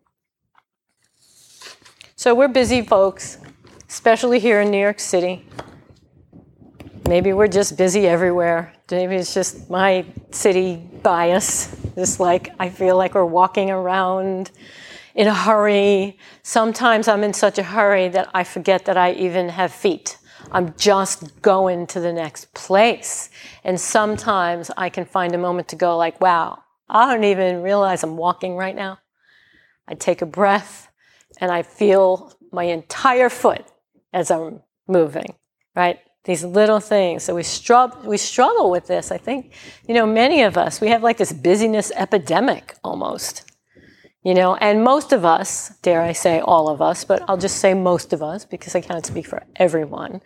So 2.15 2.33
we're 2.33 2.47
busy 2.47 2.81
folks, 2.81 3.39
especially 3.89 4.39
here 4.39 4.61
in 4.61 4.71
New 4.71 4.79
York 4.79 5.01
City. 5.01 5.45
Maybe 7.05 7.33
we're 7.33 7.49
just 7.49 7.77
busy 7.77 8.07
everywhere. 8.07 8.73
Maybe 8.89 9.15
it's 9.15 9.33
just 9.33 9.69
my 9.69 10.05
city 10.31 10.77
bias. 10.77 11.75
Just 11.95 12.21
like 12.21 12.55
I 12.59 12.69
feel 12.69 12.95
like 12.95 13.13
we're 13.13 13.25
walking 13.25 13.69
around 13.69 14.51
in 15.15 15.27
a 15.27 15.33
hurry. 15.33 16.17
Sometimes 16.41 17.07
I'm 17.07 17.23
in 17.23 17.33
such 17.33 17.57
a 17.57 17.63
hurry 17.63 18.09
that 18.09 18.29
I 18.33 18.43
forget 18.43 18.85
that 18.85 18.97
I 18.97 19.13
even 19.13 19.49
have 19.49 19.71
feet. 19.71 20.17
I'm 20.51 20.75
just 20.77 21.41
going 21.41 21.87
to 21.87 21.99
the 21.99 22.13
next 22.13 22.53
place. 22.53 23.29
And 23.63 23.79
sometimes 23.79 24.69
I 24.75 24.89
can 24.89 25.05
find 25.05 25.33
a 25.33 25.37
moment 25.37 25.67
to 25.69 25.75
go 25.75 25.97
like, 25.97 26.19
wow, 26.19 26.63
I 26.89 27.13
don't 27.13 27.23
even 27.23 27.61
realize 27.61 28.03
I'm 28.03 28.17
walking 28.17 28.55
right 28.55 28.75
now. 28.75 28.99
I 29.87 29.95
take 29.95 30.21
a 30.21 30.25
breath 30.25 30.89
and 31.39 31.51
I 31.51 31.63
feel 31.63 32.33
my 32.51 32.65
entire 32.65 33.29
foot 33.29 33.65
as 34.11 34.29
I'm 34.29 34.61
moving, 34.87 35.35
right? 35.75 35.99
these 36.25 36.43
little 36.43 36.79
things. 36.79 37.23
So 37.23 37.35
we 37.35 37.43
struggle, 37.43 38.01
we 38.09 38.17
struggle 38.17 38.71
with 38.71 38.87
this. 38.87 39.11
I 39.11 39.17
think, 39.17 39.53
you 39.87 39.93
know, 39.93 40.05
many 40.05 40.41
of 40.43 40.57
us, 40.57 40.79
we 40.79 40.87
have 40.89 41.03
like 41.03 41.17
this 41.17 41.33
busyness 41.33 41.91
epidemic 41.95 42.75
almost, 42.83 43.51
you 44.23 44.33
know, 44.33 44.55
and 44.55 44.83
most 44.83 45.11
of 45.11 45.25
us, 45.25 45.69
dare 45.81 46.01
I 46.01 46.13
say 46.13 46.39
all 46.39 46.69
of 46.69 46.81
us, 46.81 47.03
but 47.03 47.23
I'll 47.27 47.37
just 47.37 47.57
say 47.57 47.73
most 47.73 48.13
of 48.13 48.23
us 48.23 48.45
because 48.45 48.75
I 48.75 48.81
can't 48.81 49.05
speak 49.05 49.27
for 49.27 49.43
everyone, 49.55 50.21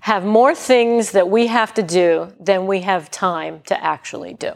have 0.00 0.24
more 0.24 0.54
things 0.54 1.12
that 1.12 1.28
we 1.28 1.48
have 1.48 1.74
to 1.74 1.82
do 1.82 2.32
than 2.38 2.66
we 2.66 2.80
have 2.80 3.10
time 3.10 3.60
to 3.66 3.84
actually 3.84 4.34
do. 4.34 4.52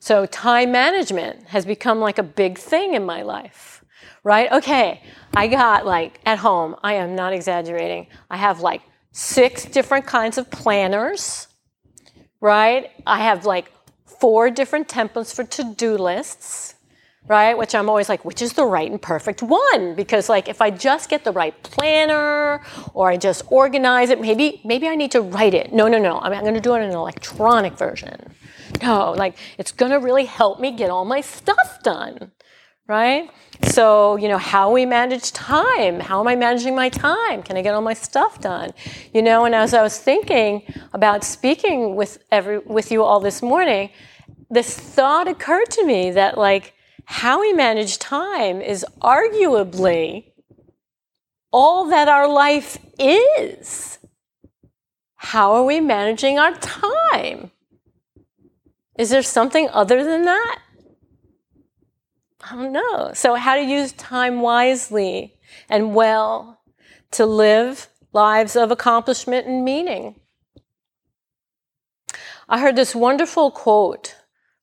So 0.00 0.26
time 0.26 0.72
management 0.72 1.48
has 1.48 1.64
become 1.64 2.00
like 2.00 2.18
a 2.18 2.22
big 2.22 2.58
thing 2.58 2.94
in 2.94 3.04
my 3.04 3.22
life 3.22 3.78
right? 4.24 4.52
Okay, 4.52 5.02
I 5.34 5.46
got 5.46 5.86
like 5.86 6.20
at 6.26 6.38
home, 6.38 6.76
I 6.82 6.94
am 6.94 7.14
not 7.14 7.32
exaggerating, 7.32 8.08
I 8.30 8.36
have 8.36 8.60
like 8.60 8.82
six 9.12 9.64
different 9.64 10.06
kinds 10.06 10.38
of 10.38 10.50
planners, 10.50 11.48
right? 12.40 12.90
I 13.06 13.20
have 13.20 13.46
like 13.46 13.72
four 14.20 14.50
different 14.50 14.88
templates 14.88 15.34
for 15.34 15.44
to 15.44 15.74
do 15.74 15.96
lists, 15.96 16.74
right? 17.26 17.56
Which 17.56 17.74
I'm 17.74 17.88
always 17.88 18.08
like, 18.08 18.24
which 18.24 18.42
is 18.42 18.54
the 18.54 18.64
right 18.64 18.90
and 18.90 19.00
perfect 19.00 19.42
one? 19.42 19.94
Because 19.94 20.28
like 20.28 20.48
if 20.48 20.60
I 20.60 20.70
just 20.70 21.08
get 21.10 21.24
the 21.24 21.32
right 21.32 21.60
planner 21.62 22.62
or 22.94 23.10
I 23.10 23.16
just 23.16 23.44
organize 23.50 24.10
it, 24.10 24.20
maybe 24.20 24.60
maybe 24.64 24.88
I 24.88 24.96
need 24.96 25.12
to 25.12 25.20
write 25.20 25.54
it. 25.54 25.72
No, 25.72 25.88
no, 25.88 25.98
no. 25.98 26.18
I 26.18 26.28
mean, 26.28 26.38
I'm 26.38 26.44
going 26.44 26.54
to 26.54 26.60
do 26.60 26.74
it 26.74 26.78
in 26.78 26.90
an 26.90 26.96
electronic 26.96 27.74
version. 27.74 28.34
No, 28.82 29.12
like 29.12 29.36
it's 29.58 29.72
going 29.72 29.92
to 29.92 29.98
really 29.98 30.24
help 30.24 30.60
me 30.60 30.72
get 30.72 30.90
all 30.90 31.04
my 31.04 31.20
stuff 31.20 31.82
done 31.82 32.32
right? 32.88 33.30
So, 33.64 34.16
you 34.16 34.28
know, 34.28 34.38
how 34.38 34.72
we 34.72 34.86
manage 34.86 35.32
time. 35.32 36.00
How 36.00 36.20
am 36.20 36.26
I 36.26 36.36
managing 36.36 36.74
my 36.74 36.88
time? 36.88 37.42
Can 37.42 37.56
I 37.56 37.62
get 37.62 37.74
all 37.74 37.82
my 37.82 37.92
stuff 37.92 38.40
done? 38.40 38.72
You 39.12 39.20
know, 39.20 39.44
and 39.44 39.54
as 39.54 39.74
I 39.74 39.82
was 39.82 39.98
thinking 39.98 40.62
about 40.94 41.22
speaking 41.22 41.94
with 41.94 42.24
every 42.32 42.58
with 42.58 42.90
you 42.90 43.04
all 43.04 43.20
this 43.20 43.42
morning, 43.42 43.90
this 44.48 44.78
thought 44.78 45.28
occurred 45.28 45.70
to 45.72 45.84
me 45.84 46.10
that 46.12 46.38
like 46.38 46.72
how 47.04 47.40
we 47.40 47.52
manage 47.52 47.98
time 47.98 48.60
is 48.62 48.86
arguably 49.02 50.32
all 51.52 51.86
that 51.90 52.08
our 52.08 52.28
life 52.28 52.78
is. 52.98 53.98
How 55.16 55.52
are 55.52 55.64
we 55.64 55.80
managing 55.80 56.38
our 56.38 56.54
time? 56.54 57.50
Is 58.96 59.10
there 59.10 59.22
something 59.22 59.68
other 59.70 60.04
than 60.04 60.24
that? 60.24 60.58
I 62.40 62.54
don't 62.54 62.72
know. 62.72 63.12
So, 63.14 63.34
how 63.34 63.56
to 63.56 63.62
use 63.62 63.92
time 63.92 64.40
wisely 64.40 65.34
and 65.68 65.94
well 65.94 66.60
to 67.12 67.26
live 67.26 67.88
lives 68.12 68.56
of 68.56 68.70
accomplishment 68.70 69.46
and 69.46 69.64
meaning. 69.64 70.20
I 72.48 72.60
heard 72.60 72.76
this 72.76 72.94
wonderful 72.94 73.50
quote. 73.50 74.16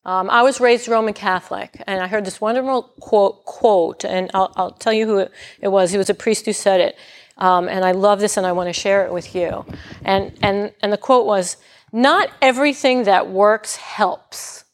Um, 0.04 0.30
I 0.30 0.42
was 0.42 0.60
raised 0.60 0.88
Roman 0.88 1.14
Catholic, 1.14 1.82
and 1.86 2.00
I 2.00 2.06
heard 2.06 2.24
this 2.24 2.40
wonderful 2.40 2.94
quote, 3.00 3.44
quote 3.44 4.04
and 4.04 4.30
I'll, 4.34 4.52
I'll 4.56 4.70
tell 4.70 4.92
you 4.92 5.06
who 5.06 5.18
it 5.60 5.68
was. 5.68 5.90
He 5.90 5.98
was 5.98 6.10
a 6.10 6.14
priest 6.14 6.46
who 6.46 6.52
said 6.52 6.80
it. 6.80 6.96
Um, 7.38 7.68
and 7.68 7.84
I 7.84 7.92
love 7.92 8.20
this, 8.20 8.36
and 8.36 8.46
I 8.46 8.52
want 8.52 8.68
to 8.68 8.72
share 8.72 9.04
it 9.04 9.12
with 9.12 9.34
you. 9.34 9.66
And, 10.04 10.32
and, 10.42 10.72
and 10.80 10.92
the 10.92 10.96
quote 10.96 11.26
was 11.26 11.58
Not 11.92 12.30
everything 12.40 13.04
that 13.04 13.28
works 13.28 13.76
helps. 13.76 14.64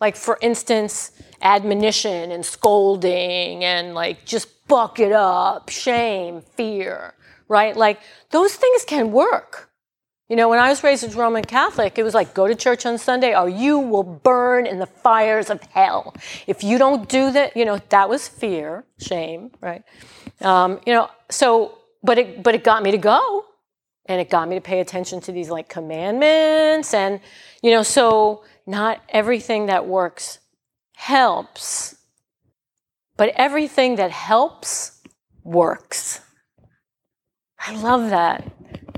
Like, 0.00 0.16
for 0.16 0.38
instance, 0.40 1.12
admonition 1.42 2.30
and 2.30 2.46
scolding 2.46 3.64
and 3.64 3.94
like 3.94 4.24
just 4.24 4.66
buck 4.68 4.98
it 5.00 5.12
up, 5.12 5.68
shame, 5.68 6.40
fear, 6.40 7.14
right? 7.48 7.76
Like 7.76 8.00
those 8.30 8.54
things 8.54 8.84
can 8.84 9.12
work. 9.12 9.68
You 10.28 10.36
know, 10.36 10.48
when 10.48 10.60
I 10.60 10.70
was 10.70 10.82
raised 10.82 11.04
as 11.04 11.14
Roman 11.14 11.44
Catholic, 11.44 11.98
it 11.98 12.04
was 12.04 12.14
like 12.14 12.32
go 12.32 12.48
to 12.48 12.54
church 12.54 12.86
on 12.86 12.96
Sunday 12.96 13.36
or 13.36 13.50
you 13.50 13.78
will 13.78 14.02
burn 14.02 14.66
in 14.66 14.78
the 14.78 14.86
fires 14.86 15.50
of 15.50 15.62
hell. 15.64 16.14
If 16.46 16.64
you 16.64 16.78
don't 16.78 17.06
do 17.06 17.30
that, 17.32 17.54
you 17.54 17.66
know, 17.66 17.78
that 17.90 18.08
was 18.08 18.28
fear, 18.28 18.84
shame, 18.98 19.50
right? 19.60 19.82
Um, 20.40 20.80
you 20.86 20.94
know, 20.94 21.10
so, 21.28 21.76
but 22.02 22.16
it, 22.16 22.42
but 22.42 22.54
it 22.54 22.64
got 22.64 22.82
me 22.82 22.92
to 22.92 22.98
go 22.98 23.44
and 24.06 24.20
it 24.20 24.30
got 24.30 24.48
me 24.48 24.54
to 24.54 24.60
pay 24.62 24.80
attention 24.80 25.20
to 25.22 25.32
these 25.32 25.50
like 25.50 25.68
commandments 25.68 26.94
and, 26.94 27.20
you 27.62 27.70
know, 27.70 27.82
so 27.82 28.42
not 28.66 29.02
everything 29.10 29.66
that 29.66 29.86
works 29.86 30.38
helps, 31.02 31.96
but 33.16 33.32
everything 33.34 33.96
that 33.96 34.12
helps 34.12 35.00
works. 35.42 36.20
I 37.58 37.74
love 37.74 38.10
that. 38.10 38.52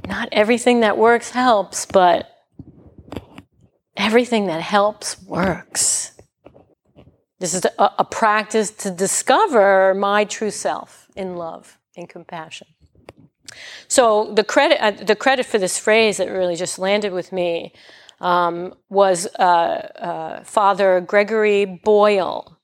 Not 0.06 0.28
everything 0.30 0.80
that 0.80 0.99
works 0.99 1.30
helps, 1.30 1.87
but 1.87 2.28
everything 3.96 4.49
that 4.49 4.61
helps 4.61 5.20
works. 5.23 6.12
This 7.38 7.54
is 7.54 7.64
a, 7.64 7.90
a, 7.99 8.04
practice 8.04 8.70
to 8.70 8.90
discover 8.90 9.94
my 9.94 10.25
true 10.25 10.50
self 10.50 11.08
in 11.16 11.37
love, 11.37 11.78
and 11.96 12.06
compassion. 12.06 12.68
So 13.88 14.32
the 14.34 14.44
credit, 14.44 14.82
uh, 14.82 14.90
the 14.92 15.16
credit 15.16 15.46
for 15.46 15.58
this 15.58 15.78
phrase 15.78 16.16
that 16.16 16.30
really 16.30 16.56
just 16.56 16.78
landed 16.78 17.12
with 17.12 17.32
me 17.32 17.73
um, 18.20 18.75
was 18.88 19.26
uh, 19.38 19.42
uh, 19.42 20.44
Father 20.44 21.00
Gregory 21.00 21.64
Boyle. 21.64 22.58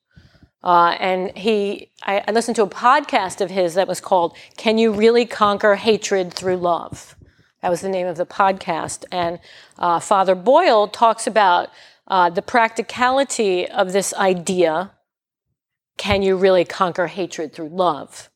Uh, 0.62 0.96
and 0.98 1.36
he, 1.36 1.90
I, 2.02 2.22
I, 2.28 2.32
listened 2.32 2.56
to 2.56 2.62
a 2.62 2.68
podcast 2.68 3.40
of 3.40 3.50
his 3.50 3.74
that 3.74 3.88
was 3.88 4.00
called 4.00 4.36
"Can 4.58 4.76
You 4.76 4.92
Really 4.92 5.24
Conquer 5.24 5.76
Hatred 5.76 6.34
Through 6.34 6.58
Love?" 6.58 7.16
That 7.62 7.70
was 7.70 7.80
the 7.80 7.88
name 7.88 8.06
of 8.06 8.16
the 8.16 8.26
podcast. 8.26 9.04
And 9.10 9.38
uh, 9.78 10.00
Father 10.00 10.34
Boyle 10.34 10.88
talks 10.88 11.26
about 11.26 11.70
uh, 12.08 12.30
the 12.30 12.42
practicality 12.42 13.66
of 13.66 13.92
this 13.92 14.12
idea: 14.14 14.92
Can 15.96 16.22
you 16.22 16.36
really 16.36 16.64
conquer 16.64 17.06
hatred 17.06 17.54
through 17.54 17.70
love? 17.70 18.29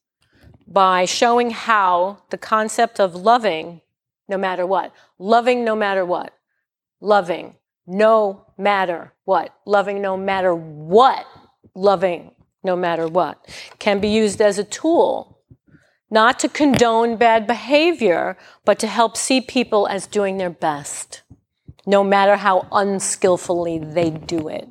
By 0.66 1.04
showing 1.04 1.50
how 1.50 2.22
the 2.30 2.38
concept 2.38 2.98
of 2.98 3.14
loving, 3.14 3.82
no 4.28 4.38
matter 4.38 4.66
what, 4.66 4.92
loving 5.18 5.64
no 5.64 5.76
matter 5.76 6.04
what, 6.04 6.32
loving 7.00 7.56
no 7.86 8.46
matter 8.56 9.12
what, 9.24 9.54
loving 9.66 10.00
no 10.00 10.16
matter 10.16 10.54
what, 10.54 11.26
loving 11.74 12.30
no 12.62 12.76
matter 12.76 13.06
what, 13.06 13.46
can 13.78 14.00
be 14.00 14.08
used 14.08 14.40
as 14.40 14.58
a 14.58 14.64
tool, 14.64 15.38
not 16.10 16.38
to 16.40 16.48
condone 16.48 17.16
bad 17.16 17.46
behavior, 17.46 18.36
but 18.64 18.78
to 18.78 18.86
help 18.86 19.16
see 19.16 19.40
people 19.40 19.86
as 19.86 20.06
doing 20.06 20.38
their 20.38 20.50
best, 20.50 21.22
no 21.86 22.02
matter 22.02 22.36
how 22.36 22.66
unskillfully 22.72 23.78
they 23.78 24.10
do 24.10 24.48
it. 24.48 24.68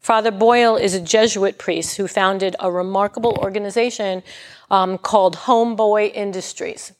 Father 0.00 0.30
Boyle 0.30 0.76
is 0.76 0.94
a 0.94 1.00
Jesuit 1.00 1.58
priest 1.58 1.96
who 1.96 2.08
founded 2.08 2.56
a 2.58 2.72
remarkable 2.72 3.36
organization 3.38 4.22
um, 4.70 4.98
called 4.98 5.36
Homeboy 5.36 6.12
Industries 6.14 6.92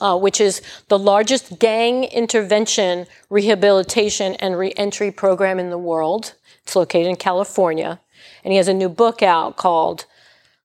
uh, 0.00 0.18
which 0.18 0.40
is 0.40 0.62
the 0.88 0.98
largest 0.98 1.58
gang 1.58 2.04
intervention, 2.04 3.06
rehabilitation, 3.30 4.34
and 4.34 4.58
reentry 4.58 5.10
program 5.10 5.58
in 5.58 5.70
the 5.70 5.78
world. 5.78 6.34
It's 6.62 6.76
located 6.76 7.06
in 7.06 7.16
California. 7.16 8.00
And 8.44 8.52
he 8.52 8.58
has 8.58 8.68
a 8.68 8.74
new 8.74 8.88
book 8.88 9.22
out 9.22 9.56
called 9.56 10.06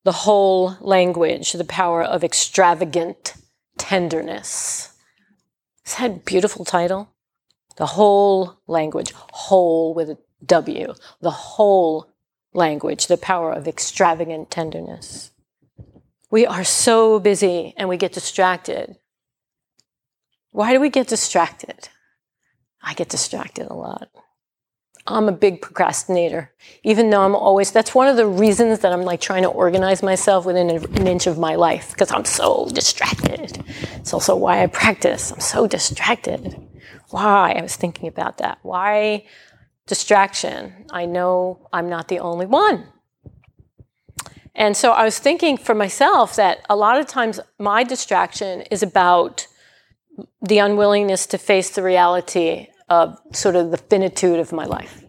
The 0.04 0.12
Whole 0.12 0.78
Language 0.82 1.54
The 1.54 1.64
Power 1.64 2.04
of 2.04 2.24
Extravagant 2.24 3.36
Tenderness. 3.78 4.94
Is 5.86 5.96
that 5.96 6.12
a 6.12 6.14
beautiful 6.14 6.66
title? 6.66 7.10
The 7.78 7.88
Whole 7.88 8.60
Language, 8.68 9.14
whole 9.16 9.94
with 9.94 10.10
a 10.10 10.18
W. 10.46 10.94
The 11.22 11.32
Whole 11.32 12.12
Language, 12.54 13.08
The 13.08 13.18
Power 13.18 13.54
of 13.54 13.68
Extravagant 13.68 14.52
Tenderness. 14.52 15.32
We 16.30 16.46
are 16.46 16.64
so 16.64 17.20
busy 17.20 17.74
and 17.78 17.90
we 17.90 17.98
get 17.98 18.14
distracted 18.14 18.98
why 20.52 20.74
do 20.74 20.82
we 20.82 20.90
get 20.90 21.08
distracted? 21.08 21.90
I 22.82 22.94
get 22.94 23.10
distracted 23.10 23.68
a 23.68 23.74
lot. 23.74 24.10
I'm 25.08 25.28
a 25.28 25.32
big 25.32 25.62
procrastinator, 25.62 26.52
even 26.84 27.10
though 27.10 27.22
I'm 27.22 27.36
always, 27.36 27.72
that's 27.72 27.96
one 27.96 28.08
of 28.08 28.18
the 28.18 28.28
reasons 28.28 28.80
that 28.80 28.94
I'm 28.94 29.02
like 29.02 29.20
trying 29.20 29.44
to 29.44 29.50
organize 29.50 30.04
myself 30.04 30.46
within 30.46 30.70
an 30.70 31.08
inch 31.08 31.26
of 31.26 31.40
my 31.40 31.56
life, 31.56 31.92
because 31.92 32.12
I'm 32.12 32.26
so 32.26 32.70
distracted. 32.72 33.64
It's 33.96 34.14
also 34.14 34.36
why 34.36 34.62
I 34.62 34.68
practice. 34.68 35.32
I'm 35.32 35.40
so 35.40 35.66
distracted. 35.68 36.56
Why? 37.10 37.54
I 37.54 37.62
was 37.62 37.76
thinking 37.76 38.08
about 38.08 38.38
that. 38.40 38.60
Why 38.62 39.26
distraction? 39.92 40.86
I 40.90 41.06
know 41.06 41.68
I'm 41.74 41.90
not 41.90 42.08
the 42.08 42.20
only 42.20 42.46
one. 42.46 42.86
And 44.56 44.78
so 44.78 44.94
I 44.94 45.04
was 45.04 45.20
thinking 45.20 45.58
for 45.58 45.76
myself 45.76 46.38
that 46.38 46.66
a 46.70 46.78
lot 46.78 46.98
of 46.98 47.08
times 47.08 47.42
my 47.60 47.84
distraction 47.84 48.62
is 48.72 48.82
about 48.82 49.48
the 50.42 50.60
unwillingness 50.60 51.26
to 51.28 51.38
face 51.38 51.72
the 51.72 51.84
reality 51.84 52.68
of 52.88 53.20
sort 53.34 53.58
of 53.58 53.72
the 53.72 53.78
finitude 53.92 54.40
of 54.40 54.54
my 54.54 54.64
life. 54.64 55.04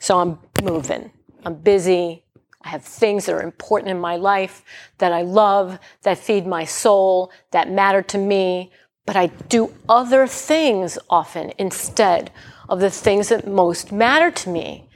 So 0.00 0.18
I'm 0.18 0.40
moving, 0.60 1.12
I'm 1.44 1.54
busy, 1.54 2.24
I 2.62 2.70
have 2.70 2.82
things 2.82 3.26
that 3.26 3.34
are 3.36 3.42
important 3.42 3.92
in 3.92 4.00
my 4.00 4.16
life 4.16 4.64
that 4.98 5.12
I 5.12 5.22
love, 5.22 5.78
that 6.02 6.18
feed 6.18 6.48
my 6.48 6.64
soul, 6.64 7.30
that 7.52 7.70
matter 7.70 8.02
to 8.02 8.18
me, 8.18 8.72
but 9.06 9.14
I 9.14 9.28
do 9.48 9.72
other 9.88 10.26
things 10.26 10.98
often 11.08 11.52
instead 11.58 12.32
of 12.68 12.80
the 12.80 12.90
things 12.90 13.28
that 13.28 13.46
most 13.46 13.92
matter 13.92 14.30
to 14.30 14.50
me. 14.50 14.88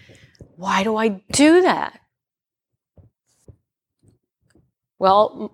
Why 0.56 0.82
do 0.82 0.96
I 0.96 1.08
do 1.32 1.62
that? 1.62 2.00
Well, 4.98 5.52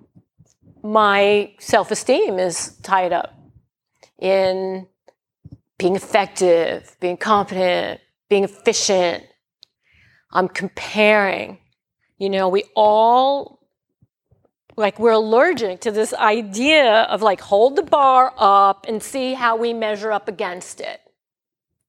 my 0.82 1.52
self 1.58 1.90
esteem 1.90 2.38
is 2.38 2.76
tied 2.82 3.12
up 3.12 3.34
in 4.18 4.86
being 5.78 5.96
effective, 5.96 6.96
being 7.00 7.16
competent, 7.16 8.00
being 8.28 8.44
efficient. 8.44 9.24
I'm 10.32 10.48
comparing. 10.48 11.58
You 12.18 12.30
know, 12.30 12.48
we 12.48 12.64
all, 12.74 13.60
like, 14.76 14.98
we're 14.98 15.12
allergic 15.12 15.82
to 15.82 15.90
this 15.90 16.14
idea 16.14 17.02
of 17.02 17.22
like, 17.22 17.40
hold 17.40 17.76
the 17.76 17.82
bar 17.82 18.32
up 18.36 18.86
and 18.88 19.02
see 19.02 19.34
how 19.34 19.56
we 19.56 19.72
measure 19.74 20.12
up 20.12 20.28
against 20.28 20.80
it. 20.80 21.00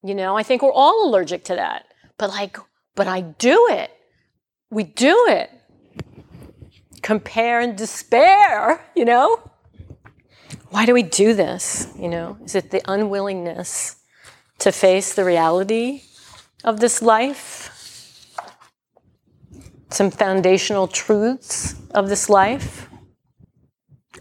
You 0.08 0.16
know, 0.16 0.38
I 0.38 0.44
think 0.44 0.62
we're 0.62 0.72
all 0.72 1.08
allergic 1.08 1.44
to 1.46 1.56
that. 1.56 1.86
But 2.18 2.30
like, 2.30 2.58
but 2.96 3.08
I 3.08 3.22
do 3.22 3.68
it. 3.70 3.92
We 4.70 4.84
do 4.84 5.28
it 5.30 5.50
compare 7.04 7.62
and 7.62 7.78
despair, 7.78 8.84
you 8.94 9.06
know? 9.06 9.40
Why 10.72 10.86
do 10.86 10.94
we 10.94 11.04
do 11.04 11.34
this? 11.34 11.88
You 11.98 12.10
know, 12.10 12.38
is 12.44 12.54
it 12.54 12.70
the 12.70 12.82
unwillingness 12.86 13.96
to 14.60 14.74
face 14.74 15.14
the 15.14 15.24
reality 15.24 16.02
of 16.64 16.80
this 16.80 17.02
life? 17.02 17.74
some 19.90 20.12
foundational 20.12 20.86
truths 20.86 21.76
of 21.92 22.10
this 22.10 22.30
life 22.30 22.90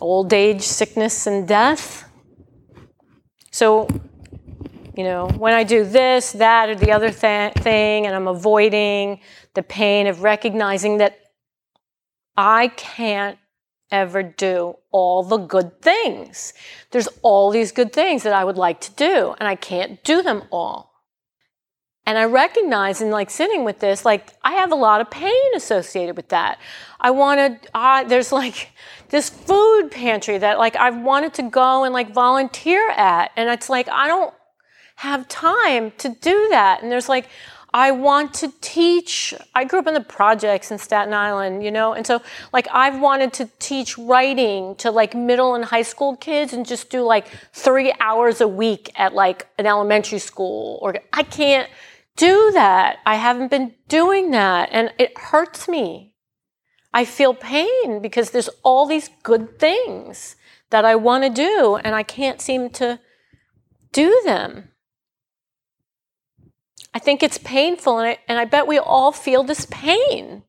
old 0.01 0.33
age, 0.33 0.63
sickness, 0.63 1.27
and 1.27 1.49
death. 1.49 2.09
So, 3.51 3.89
you 4.97 5.05
know, 5.05 5.29
when 5.29 5.53
I 5.53 5.63
do 5.63 5.85
this, 5.85 6.33
that, 6.33 6.71
or 6.71 6.75
the 6.75 6.93
other 6.93 7.11
th- 7.11 7.55
thing, 7.55 8.07
and 8.07 8.17
I'm 8.17 8.29
avoiding 8.29 9.21
the 9.55 9.63
pain 9.63 10.07
of 10.07 10.23
recognizing 10.23 10.99
that 10.99 11.19
I 12.37 12.69
can't 12.69 13.39
ever 13.91 14.23
do 14.23 14.77
all 14.91 15.23
the 15.23 15.37
good 15.37 15.81
things. 15.83 16.55
There's 16.91 17.09
all 17.23 17.51
these 17.51 17.73
good 17.73 17.93
things 17.93 18.23
that 18.23 18.33
I 18.33 18.45
would 18.45 18.57
like 18.57 18.81
to 18.83 18.93
do, 18.93 19.35
and 19.39 19.47
I 19.47 19.55
can't 19.55 20.03
do 20.03 20.23
them 20.23 20.45
all. 20.51 20.97
And 22.07 22.17
I 22.17 22.25
recognize 22.25 23.03
in 23.03 23.11
like 23.11 23.31
sitting 23.31 23.65
with 23.65 23.81
this, 23.81 24.05
like 24.05 24.33
I 24.43 24.53
have 24.53 24.71
a 24.71 24.77
lot 24.77 25.01
of 25.01 25.11
pain 25.11 25.55
associated 25.57 26.17
with 26.17 26.29
that. 26.29 26.59
I 27.01 27.11
want 27.11 27.63
to, 27.63 27.69
uh, 27.75 28.05
there's 28.05 28.31
like 28.31 28.71
this 29.09 29.29
food 29.29 29.91
pantry 29.91 30.39
that 30.39 30.57
like 30.57 30.77
I've 30.77 31.01
wanted 31.01 31.35
to 31.35 31.43
go 31.43 31.83
and 31.83 31.93
like 31.93 32.15
volunteer 32.15 32.89
at. 32.91 33.33
And 33.37 33.51
it's 33.51 33.69
like, 33.69 33.89
I 33.89 34.07
don't 34.07 34.33
have 34.97 35.29
time 35.29 35.93
to 35.99 36.09
do 36.09 36.49
that. 36.51 36.83
And 36.83 36.91
there's 36.91 37.09
like, 37.09 37.29
I 37.73 37.91
want 37.91 38.33
to 38.35 38.53
teach. 38.61 39.35
I 39.55 39.65
grew 39.65 39.81
up 39.81 39.87
in 39.87 39.95
the 39.95 40.01
projects 40.01 40.71
in 40.71 40.79
Staten 40.79 41.13
Island, 41.13 41.63
you 41.63 41.71
know, 41.71 41.93
and 41.93 42.07
so 42.07 42.23
like 42.53 42.67
I've 42.73 43.01
wanted 43.01 43.35
to 43.35 43.51
teach 43.59 43.99
writing 43.99 44.75
to 44.77 44.91
like 44.91 45.15
middle 45.15 45.55
and 45.55 45.65
high 45.65 45.83
school 45.83 46.17
kids 46.17 46.53
and 46.53 46.65
just 46.65 46.89
do 46.89 47.03
like 47.03 47.27
three 47.53 47.93
hours 48.01 48.41
a 48.41 48.49
week 48.49 48.91
at 48.97 49.15
like 49.15 49.49
an 49.59 49.67
elementary 49.67 50.19
school. 50.19 50.79
Or 50.81 50.97
I 51.13 51.23
can't 51.23 51.69
do 52.17 52.51
that. 52.53 52.99
I 53.05 53.17
haven't 53.17 53.51
been 53.51 53.75
doing 53.89 54.31
that, 54.31 54.71
and 54.73 54.93
it 54.99 55.17
hurts 55.19 55.69
me. 55.69 56.15
I 56.95 57.05
feel 57.05 57.35
pain 57.35 58.01
because 58.01 58.31
there's 58.31 58.49
all 58.63 58.87
these 58.87 59.11
good 59.23 59.59
things 59.59 60.37
that 60.71 60.87
I 60.87 60.95
want 60.95 61.25
to 61.25 61.31
do, 61.31 61.79
and 61.85 61.95
I 61.95 62.03
can't 62.03 62.41
seem 62.41 62.71
to 62.71 63.01
do 63.93 64.23
them. 64.25 64.71
I 66.97 66.99
think 66.99 67.23
it's 67.23 67.37
painful, 67.37 67.99
and 67.99 68.09
I, 68.09 68.19
and 68.27 68.39
I 68.39 68.47
bet 68.47 68.67
we 68.67 68.79
all 68.79 69.13
feel 69.13 69.43
this 69.43 69.67
pain 69.71 70.45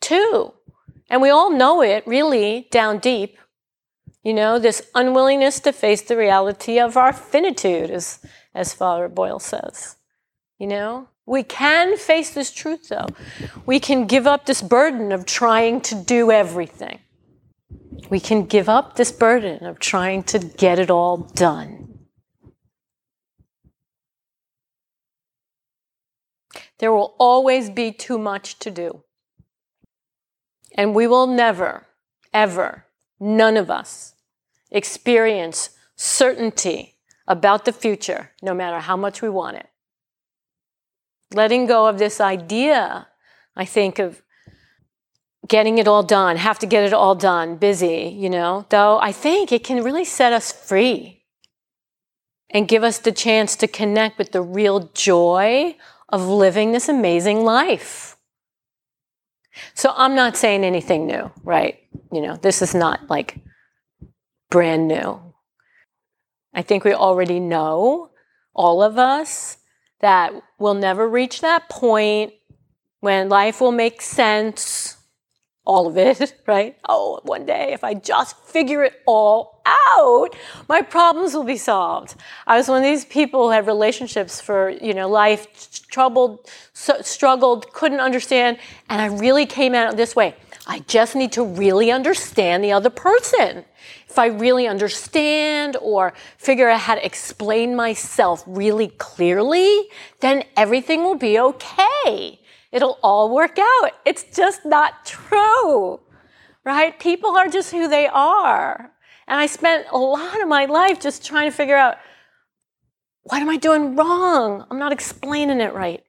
too. 0.00 0.54
And 1.10 1.20
we 1.20 1.28
all 1.28 1.50
know 1.50 1.82
it 1.82 2.06
really 2.06 2.68
down 2.70 3.00
deep. 3.00 3.36
You 4.22 4.32
know, 4.32 4.60
this 4.60 4.88
unwillingness 4.94 5.58
to 5.58 5.72
face 5.72 6.00
the 6.00 6.16
reality 6.16 6.78
of 6.78 6.96
our 6.96 7.12
finitude, 7.12 7.90
as, 7.90 8.20
as 8.54 8.72
Father 8.72 9.08
Boyle 9.08 9.40
says. 9.40 9.96
You 10.56 10.68
know, 10.68 11.08
we 11.26 11.42
can 11.42 11.98
face 11.98 12.30
this 12.30 12.52
truth 12.52 12.88
though. 12.88 13.08
We 13.66 13.80
can 13.80 14.06
give 14.06 14.24
up 14.24 14.46
this 14.46 14.62
burden 14.62 15.10
of 15.10 15.26
trying 15.26 15.80
to 15.80 15.96
do 15.96 16.30
everything. 16.30 17.00
We 18.08 18.20
can 18.20 18.46
give 18.46 18.68
up 18.68 18.94
this 18.94 19.10
burden 19.10 19.66
of 19.66 19.80
trying 19.80 20.22
to 20.30 20.38
get 20.38 20.78
it 20.78 20.90
all 20.92 21.16
done. 21.16 21.91
There 26.82 26.90
will 26.90 27.14
always 27.16 27.70
be 27.70 27.92
too 27.92 28.18
much 28.18 28.58
to 28.58 28.68
do. 28.68 29.04
And 30.76 30.96
we 30.96 31.06
will 31.06 31.28
never, 31.28 31.86
ever, 32.34 32.86
none 33.20 33.56
of 33.56 33.70
us, 33.70 34.14
experience 34.68 35.70
certainty 35.94 36.96
about 37.28 37.66
the 37.66 37.72
future, 37.72 38.32
no 38.42 38.52
matter 38.52 38.80
how 38.80 38.96
much 38.96 39.22
we 39.22 39.28
want 39.28 39.58
it. 39.58 39.68
Letting 41.32 41.66
go 41.66 41.86
of 41.86 41.98
this 41.98 42.20
idea, 42.20 43.06
I 43.54 43.64
think, 43.64 44.00
of 44.00 44.20
getting 45.46 45.78
it 45.78 45.86
all 45.86 46.02
done, 46.02 46.36
have 46.36 46.58
to 46.58 46.66
get 46.66 46.82
it 46.82 46.92
all 46.92 47.14
done, 47.14 47.58
busy, 47.58 48.12
you 48.12 48.28
know, 48.28 48.66
though 48.70 48.98
I 48.98 49.12
think 49.12 49.52
it 49.52 49.62
can 49.62 49.84
really 49.84 50.04
set 50.04 50.32
us 50.32 50.50
free 50.50 51.22
and 52.50 52.66
give 52.66 52.82
us 52.82 52.98
the 52.98 53.12
chance 53.12 53.54
to 53.54 53.68
connect 53.68 54.18
with 54.18 54.32
the 54.32 54.42
real 54.42 54.90
joy 54.94 55.76
of 56.12 56.28
living 56.28 56.72
this 56.72 56.88
amazing 56.88 57.42
life. 57.42 58.16
So 59.74 59.92
I'm 59.96 60.14
not 60.14 60.36
saying 60.36 60.64
anything 60.64 61.06
new, 61.06 61.32
right? 61.42 61.78
You 62.12 62.20
know, 62.20 62.36
this 62.36 62.62
is 62.62 62.74
not 62.74 63.08
like 63.10 63.38
brand 64.50 64.86
new. 64.86 65.20
I 66.54 66.62
think 66.62 66.84
we 66.84 66.92
already 66.92 67.40
know, 67.40 68.10
all 68.54 68.82
of 68.82 68.98
us, 68.98 69.56
that 70.00 70.32
we'll 70.58 70.74
never 70.74 71.08
reach 71.08 71.40
that 71.40 71.70
point 71.70 72.34
when 73.00 73.30
life 73.30 73.60
will 73.60 73.72
make 73.72 74.02
sense 74.02 74.98
all 75.64 75.86
of 75.86 75.96
it, 75.96 76.34
right? 76.46 76.76
Oh, 76.88 77.20
one 77.24 77.46
day 77.46 77.72
if 77.72 77.84
I 77.84 77.94
just 77.94 78.36
figure 78.44 78.84
it 78.84 78.94
all 79.06 79.51
out, 79.66 80.30
my 80.68 80.82
problems 80.82 81.34
will 81.34 81.44
be 81.44 81.56
solved. 81.56 82.14
I 82.46 82.56
was 82.56 82.68
one 82.68 82.78
of 82.78 82.84
these 82.84 83.04
people 83.04 83.44
who 83.44 83.50
had 83.50 83.66
relationships 83.66 84.40
for, 84.40 84.70
you 84.70 84.94
know, 84.94 85.08
life, 85.08 85.82
troubled, 85.88 86.48
struggled, 86.72 87.72
couldn't 87.72 88.00
understand, 88.00 88.58
and 88.88 89.00
I 89.00 89.06
really 89.06 89.46
came 89.46 89.74
it 89.74 89.96
this 89.96 90.14
way. 90.14 90.34
I 90.66 90.80
just 90.80 91.16
need 91.16 91.32
to 91.32 91.44
really 91.44 91.90
understand 91.90 92.62
the 92.62 92.72
other 92.72 92.90
person. 92.90 93.64
If 94.08 94.18
I 94.18 94.26
really 94.26 94.68
understand 94.68 95.76
or 95.80 96.12
figure 96.38 96.68
out 96.68 96.80
how 96.80 96.94
to 96.94 97.04
explain 97.04 97.74
myself 97.74 98.44
really 98.46 98.88
clearly, 98.88 99.88
then 100.20 100.44
everything 100.56 101.02
will 101.02 101.16
be 101.16 101.38
okay. 101.38 102.38
It'll 102.70 102.98
all 103.02 103.34
work 103.34 103.58
out. 103.58 103.90
It's 104.04 104.24
just 104.24 104.64
not 104.64 105.04
true, 105.04 106.00
right? 106.64 106.98
People 107.00 107.36
are 107.36 107.48
just 107.48 107.72
who 107.72 107.88
they 107.88 108.06
are. 108.06 108.91
And 109.32 109.40
I 109.40 109.46
spent 109.46 109.86
a 109.90 109.96
lot 109.96 110.42
of 110.42 110.46
my 110.46 110.66
life 110.66 111.00
just 111.00 111.24
trying 111.24 111.50
to 111.50 111.56
figure 111.56 111.74
out 111.74 111.96
what 113.22 113.40
am 113.40 113.48
I 113.48 113.56
doing 113.56 113.96
wrong? 113.96 114.66
I'm 114.70 114.78
not 114.78 114.92
explaining 114.92 115.62
it 115.62 115.72
right. 115.72 116.04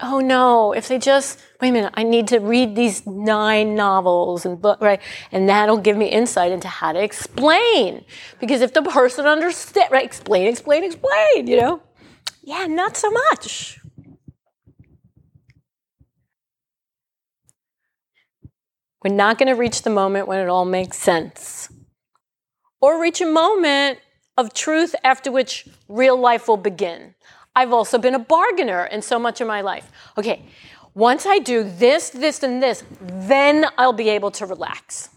Oh 0.00 0.20
no, 0.20 0.72
if 0.72 0.88
they 0.88 0.98
just, 0.98 1.38
wait 1.60 1.68
a 1.68 1.72
minute, 1.72 1.92
I 1.92 2.02
need 2.02 2.28
to 2.28 2.38
read 2.38 2.76
these 2.76 3.06
nine 3.06 3.74
novels 3.74 4.46
and 4.46 4.58
book, 4.58 4.80
right? 4.80 5.02
And 5.32 5.50
that'll 5.50 5.76
give 5.76 5.98
me 5.98 6.06
insight 6.06 6.50
into 6.50 6.66
how 6.66 6.92
to 6.92 7.02
explain. 7.02 8.06
Because 8.40 8.62
if 8.62 8.72
the 8.72 8.80
person 8.80 9.26
understands, 9.26 9.92
right, 9.92 10.06
explain, 10.06 10.46
explain, 10.46 10.82
explain, 10.82 11.46
you 11.46 11.60
know? 11.60 11.82
Yeah, 12.42 12.64
not 12.64 12.96
so 12.96 13.10
much. 13.10 13.80
We're 19.04 19.14
not 19.14 19.36
going 19.36 19.48
to 19.48 19.60
reach 19.60 19.82
the 19.82 19.90
moment 19.90 20.26
when 20.26 20.38
it 20.38 20.48
all 20.48 20.64
makes 20.64 20.96
sense. 20.96 21.68
Or 22.84 23.00
reach 23.00 23.22
a 23.22 23.26
moment 23.26 23.98
of 24.36 24.52
truth 24.52 24.94
after 25.02 25.32
which 25.32 25.66
real 25.88 26.18
life 26.18 26.48
will 26.48 26.58
begin. 26.58 27.14
I've 27.56 27.72
also 27.72 27.96
been 27.96 28.14
a 28.14 28.18
bargainer 28.18 28.84
in 28.84 29.00
so 29.00 29.18
much 29.18 29.40
of 29.40 29.48
my 29.48 29.62
life. 29.62 29.90
Okay, 30.18 30.42
once 30.92 31.24
I 31.24 31.38
do 31.38 31.64
this, 31.64 32.10
this, 32.10 32.42
and 32.42 32.62
this, 32.62 32.84
then 33.00 33.64
I'll 33.78 33.94
be 33.94 34.10
able 34.10 34.30
to 34.32 34.44
relax. 34.44 35.08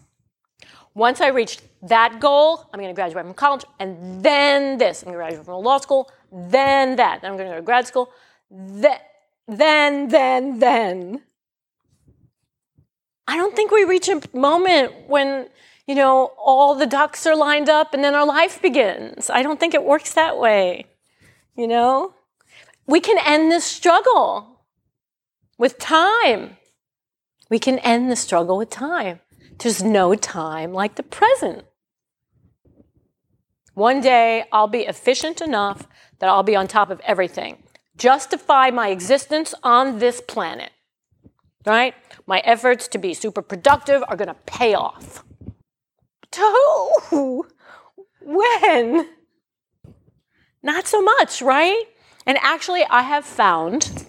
Once 0.94 1.20
I 1.20 1.26
reach 1.26 1.58
that 1.82 2.20
goal, 2.20 2.64
I'm 2.72 2.80
going 2.80 2.88
to 2.88 2.94
graduate 2.94 3.26
from 3.26 3.34
college, 3.34 3.66
and 3.78 4.24
then 4.24 4.78
this. 4.78 5.02
I'm 5.02 5.12
going 5.12 5.18
to 5.18 5.24
graduate 5.24 5.44
from 5.44 5.62
law 5.62 5.76
school, 5.76 6.10
then 6.32 6.96
that. 6.96 7.20
Then 7.20 7.30
I'm 7.30 7.36
going 7.36 7.50
to 7.50 7.56
go 7.56 7.60
to 7.60 7.66
grad 7.70 7.86
school, 7.86 8.08
then, 8.50 8.98
then, 9.46 10.08
then, 10.08 10.58
then. 10.58 11.22
I 13.26 13.36
don't 13.36 13.54
think 13.54 13.70
we 13.70 13.84
reach 13.84 14.08
a 14.08 14.22
moment 14.32 14.94
when, 15.06 15.50
you 15.88 15.94
know, 15.94 16.32
all 16.36 16.74
the 16.74 16.86
ducks 16.86 17.26
are 17.26 17.34
lined 17.34 17.68
up 17.68 17.94
and 17.94 18.04
then 18.04 18.14
our 18.14 18.26
life 18.26 18.60
begins. 18.62 19.30
I 19.30 19.42
don't 19.42 19.58
think 19.58 19.74
it 19.74 19.82
works 19.82 20.12
that 20.12 20.38
way. 20.38 20.84
You 21.56 21.66
know? 21.66 22.14
We 22.86 23.00
can 23.00 23.18
end 23.18 23.50
this 23.50 23.64
struggle 23.64 24.60
with 25.58 25.78
time. 25.78 26.58
We 27.50 27.58
can 27.58 27.78
end 27.80 28.10
the 28.10 28.16
struggle 28.16 28.58
with 28.58 28.70
time. 28.70 29.20
There's 29.58 29.82
no 29.82 30.14
time 30.14 30.72
like 30.72 30.94
the 30.94 31.02
present. 31.02 31.64
One 33.74 34.00
day 34.00 34.44
I'll 34.52 34.68
be 34.68 34.82
efficient 34.82 35.40
enough 35.40 35.88
that 36.18 36.28
I'll 36.28 36.42
be 36.42 36.54
on 36.54 36.68
top 36.68 36.90
of 36.90 37.00
everything. 37.00 37.62
Justify 37.96 38.70
my 38.70 38.90
existence 38.90 39.54
on 39.64 39.98
this 39.98 40.20
planet 40.20 40.70
right? 41.68 41.94
My 42.26 42.40
efforts 42.40 42.88
to 42.88 42.98
be 42.98 43.14
super 43.14 43.42
productive 43.42 44.02
are 44.08 44.16
going 44.16 44.28
to 44.28 44.36
pay 44.46 44.74
off. 44.74 45.24
To 46.32 46.90
who? 47.08 47.46
When? 48.20 49.08
Not 50.62 50.86
so 50.86 51.00
much, 51.00 51.40
right? 51.40 51.84
And 52.26 52.38
actually, 52.42 52.84
I 52.84 53.02
have 53.02 53.24
found, 53.24 54.06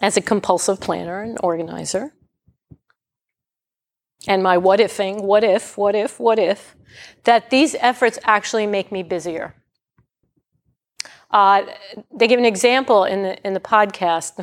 as 0.00 0.16
a 0.16 0.20
compulsive 0.20 0.80
planner 0.80 1.22
and 1.22 1.38
organizer, 1.42 2.12
and 4.26 4.42
my 4.42 4.58
what 4.58 4.80
ifing, 4.80 5.22
what 5.22 5.44
if, 5.44 5.78
what 5.78 5.94
if, 5.94 6.18
what 6.18 6.38
if, 6.38 6.74
that 7.24 7.50
these 7.50 7.74
efforts 7.76 8.18
actually 8.24 8.66
make 8.66 8.90
me 8.90 9.02
busier. 9.02 9.54
Uh, 11.30 11.62
they 12.12 12.26
give 12.26 12.38
an 12.38 12.46
example 12.46 13.04
in 13.04 13.22
the 13.22 13.46
in 13.46 13.52
the 13.52 13.60
podcast, 13.60 14.36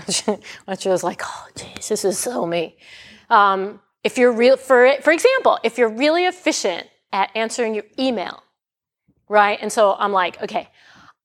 which 0.66 0.86
was 0.86 1.04
like, 1.04 1.22
oh, 1.26 1.48
geez, 1.56 1.90
this 1.90 2.06
is 2.06 2.20
so 2.20 2.46
me. 2.46 2.78
Um, 3.30 3.82
if 4.06 4.20
you're 4.20 4.32
real, 4.32 4.56
for 4.56 5.02
for 5.02 5.12
example, 5.12 5.58
if 5.64 5.80
you're 5.80 5.90
really 5.90 6.26
efficient 6.26 6.88
at 7.12 7.32
answering 7.36 7.74
your 7.74 7.86
email, 7.98 8.44
right? 9.28 9.58
And 9.60 9.72
so 9.72 9.96
I'm 9.98 10.12
like, 10.12 10.42
okay, 10.44 10.70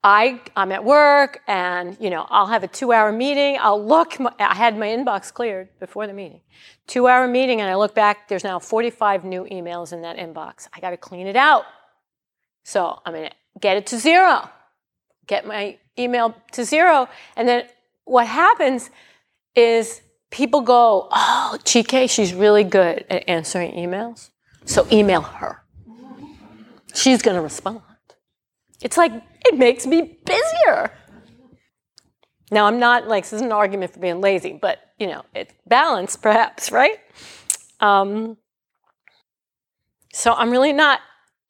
I, 0.03 0.41
I'm 0.55 0.71
at 0.71 0.83
work 0.83 1.41
and, 1.47 1.95
you 1.99 2.09
know, 2.09 2.25
I'll 2.27 2.47
have 2.47 2.63
a 2.63 2.67
two 2.67 2.91
hour 2.91 3.11
meeting. 3.11 3.57
I'll 3.61 3.85
look, 3.85 4.17
I 4.39 4.55
had 4.55 4.75
my 4.79 4.87
inbox 4.87 5.31
cleared 5.31 5.69
before 5.79 6.07
the 6.07 6.13
meeting. 6.13 6.41
Two 6.87 7.07
hour 7.07 7.27
meeting 7.27 7.61
and 7.61 7.69
I 7.69 7.75
look 7.75 7.93
back, 7.93 8.27
there's 8.27 8.43
now 8.43 8.57
45 8.57 9.25
new 9.25 9.43
emails 9.43 9.93
in 9.93 10.01
that 10.01 10.17
inbox. 10.17 10.67
I 10.73 10.79
got 10.79 10.89
to 10.89 10.97
clean 10.97 11.27
it 11.27 11.35
out. 11.35 11.65
So 12.63 12.99
I'm 13.05 13.13
going 13.13 13.29
to 13.29 13.35
get 13.59 13.77
it 13.77 13.85
to 13.87 13.99
zero, 13.99 14.49
get 15.27 15.45
my 15.45 15.77
email 15.99 16.35
to 16.53 16.65
zero. 16.65 17.07
And 17.35 17.47
then 17.47 17.65
what 18.05 18.25
happens 18.25 18.89
is 19.55 20.01
people 20.31 20.61
go, 20.61 21.07
oh, 21.11 21.57
Chikei, 21.63 22.09
she's 22.09 22.33
really 22.33 22.63
good 22.63 23.05
at 23.09 23.27
answering 23.29 23.73
emails. 23.73 24.29
So 24.65 24.87
email 24.91 25.21
her. 25.21 25.63
She's 26.93 27.21
going 27.21 27.35
to 27.35 27.41
respond. 27.41 27.81
It's 28.81 28.97
like, 28.97 29.11
it 29.45 29.57
makes 29.57 29.85
me 29.85 30.17
busier. 30.25 30.91
Now, 32.51 32.65
I'm 32.65 32.79
not 32.79 33.07
like, 33.07 33.23
this 33.23 33.33
is 33.33 33.41
an 33.41 33.51
argument 33.51 33.93
for 33.93 33.99
being 33.99 34.19
lazy, 34.19 34.57
but, 34.59 34.79
you 34.97 35.07
know, 35.07 35.23
it's 35.33 35.53
balance 35.67 36.15
perhaps, 36.15 36.71
right? 36.71 36.97
Um, 37.79 38.37
so 40.11 40.33
I'm 40.33 40.51
really 40.51 40.73
not, 40.73 40.99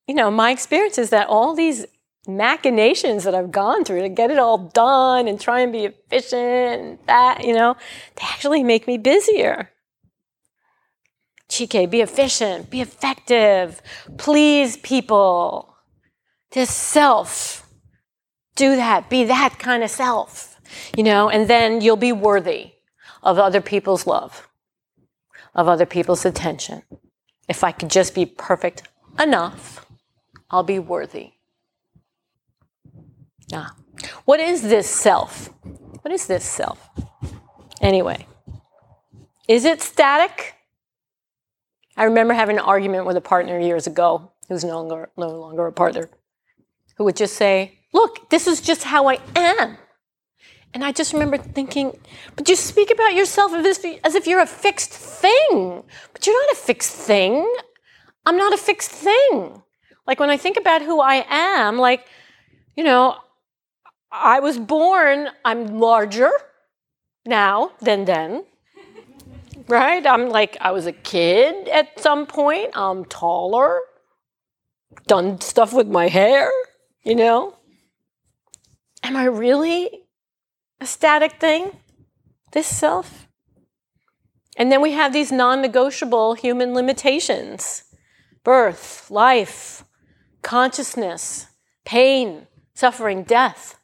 you 0.08 0.14
know, 0.14 0.30
my 0.30 0.52
experience 0.52 0.98
is 0.98 1.10
that 1.10 1.28
all 1.28 1.56
these 1.56 1.86
machinations 2.28 3.24
that 3.24 3.34
I've 3.34 3.52
gone 3.52 3.84
through 3.84 4.02
to 4.02 4.10
get 4.10 4.32
it 4.32 4.38
all 4.38 4.58
done 4.58 5.28
and 5.28 5.40
try 5.40 5.62
and 5.62 5.72
be 5.72 5.86
efficient 5.86 6.82
and 6.82 7.00
that, 7.08 7.44
you 7.46 7.54
know, 7.54 7.76
they 8.16 8.24
actually 8.24 8.64
make 8.64 8.88
me 8.88 8.98
busier. 8.98 9.72
Chikei, 11.50 11.90
be 11.90 12.02
efficient, 12.02 12.70
be 12.70 12.80
effective, 12.82 13.82
please 14.18 14.78
people. 14.78 15.76
This 16.52 16.70
self. 16.70 17.68
Do 18.56 18.76
that. 18.76 19.10
Be 19.10 19.24
that 19.26 19.58
kind 19.60 19.84
of 19.84 19.90
self. 19.90 20.60
You 20.96 21.04
know, 21.04 21.30
and 21.30 21.50
then 21.50 21.82
you'll 21.82 21.98
be 21.98 22.14
worthy 22.14 22.74
of 23.24 23.38
other 23.38 23.62
people's 23.62 24.08
love, 24.08 24.50
of 25.56 25.68
other 25.68 25.86
people's 25.86 26.26
attention. 26.26 26.84
If 27.48 27.64
I 27.64 27.72
could 27.72 27.90
just 27.90 28.16
be 28.16 28.26
perfect 28.26 28.84
enough, 29.20 29.86
I'll 30.50 30.64
be 30.64 30.80
worthy. 30.80 31.34
Ah. 33.54 33.76
What 34.26 34.40
is 34.40 34.62
this 34.62 34.90
self? 34.90 35.50
What 36.02 36.12
is 36.12 36.28
this 36.28 36.44
self? 36.44 36.90
Anyway, 37.82 38.28
is 39.48 39.66
it 39.66 39.82
static? 39.82 40.56
I 41.98 42.06
remember 42.06 42.34
having 42.34 42.58
an 42.58 42.64
argument 42.64 43.06
with 43.06 43.18
a 43.18 43.22
partner 43.22 43.60
years 43.60 43.88
ago 43.88 44.32
who's 44.48 44.64
no 44.64 44.76
longer, 44.76 45.10
no 45.18 45.28
longer 45.28 45.68
a 45.68 45.72
partner 45.72 46.10
who 46.98 47.04
would 47.04 47.16
just 47.16 47.36
say, 47.36 47.80
Look, 47.94 48.30
this 48.30 48.48
is 48.48 48.62
just 48.62 48.86
how 48.86 49.08
I 49.10 49.20
am. 49.36 49.78
And 50.74 50.86
I 50.86 50.94
just 50.94 51.12
remember 51.12 51.38
thinking, 51.38 52.00
but 52.38 52.48
you 52.48 52.56
speak 52.56 52.92
about 52.92 53.14
yourself 53.14 53.52
as 53.54 54.16
if 54.16 54.28
you're 54.28 54.42
a 54.42 54.48
fixed 54.48 54.92
thing. 54.92 55.84
But 56.14 56.26
you're 56.26 56.48
not 56.48 56.54
a 56.54 56.62
fixed 56.62 56.94
thing. 56.94 57.54
I'm 58.26 58.38
not 58.38 58.54
a 58.54 58.58
fixed 58.58 58.92
thing. 58.92 59.62
Like 60.08 60.20
when 60.20 60.30
I 60.30 60.38
think 60.38 60.56
about 60.56 60.82
who 60.82 61.02
I 61.02 61.26
am, 61.28 61.78
like, 61.78 62.08
you 62.78 62.86
know, 62.86 63.18
I 64.12 64.40
was 64.40 64.58
born, 64.58 65.30
I'm 65.46 65.80
larger 65.80 66.32
now 67.26 67.72
than 67.82 68.06
then. 68.06 68.46
Right? 69.68 70.06
I'm 70.06 70.30
like, 70.30 70.58
I 70.60 70.72
was 70.72 70.86
a 70.86 70.92
kid 70.92 71.68
at 71.70 72.00
some 72.00 72.26
point. 72.26 72.72
I'm 72.76 73.06
taller, 73.06 73.80
done 75.08 75.40
stuff 75.40 75.72
with 75.72 75.88
my 75.88 76.08
hair 76.08 76.52
you 77.04 77.16
know? 77.16 77.56
Am 79.04 79.16
I 79.16 79.26
really 79.26 80.04
a 80.80 80.86
static 80.86 81.40
thing? 81.40 81.72
This 82.52 82.68
self? 82.68 83.28
And 84.58 84.72
then 84.72 84.82
we 84.82 84.92
have 84.92 85.14
these 85.14 85.32
non 85.32 85.62
negotiable 85.62 86.34
human 86.34 86.74
limitations 86.74 87.84
birth, 88.44 89.10
life, 89.10 89.86
consciousness, 90.42 91.48
pain, 91.86 92.48
suffering, 92.74 93.24
death. 93.24 93.78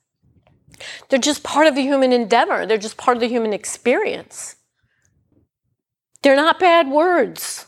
They're 1.10 1.20
just 1.20 1.44
part 1.44 1.68
of 1.68 1.76
the 1.76 1.82
human 1.82 2.12
endeavor, 2.12 2.66
they're 2.66 2.78
just 2.78 2.98
part 2.98 3.18
of 3.18 3.22
the 3.22 3.28
human 3.28 3.54
experience. 3.54 4.56
They're 6.22 6.36
not 6.36 6.60
bad 6.60 6.90
words, 6.90 7.68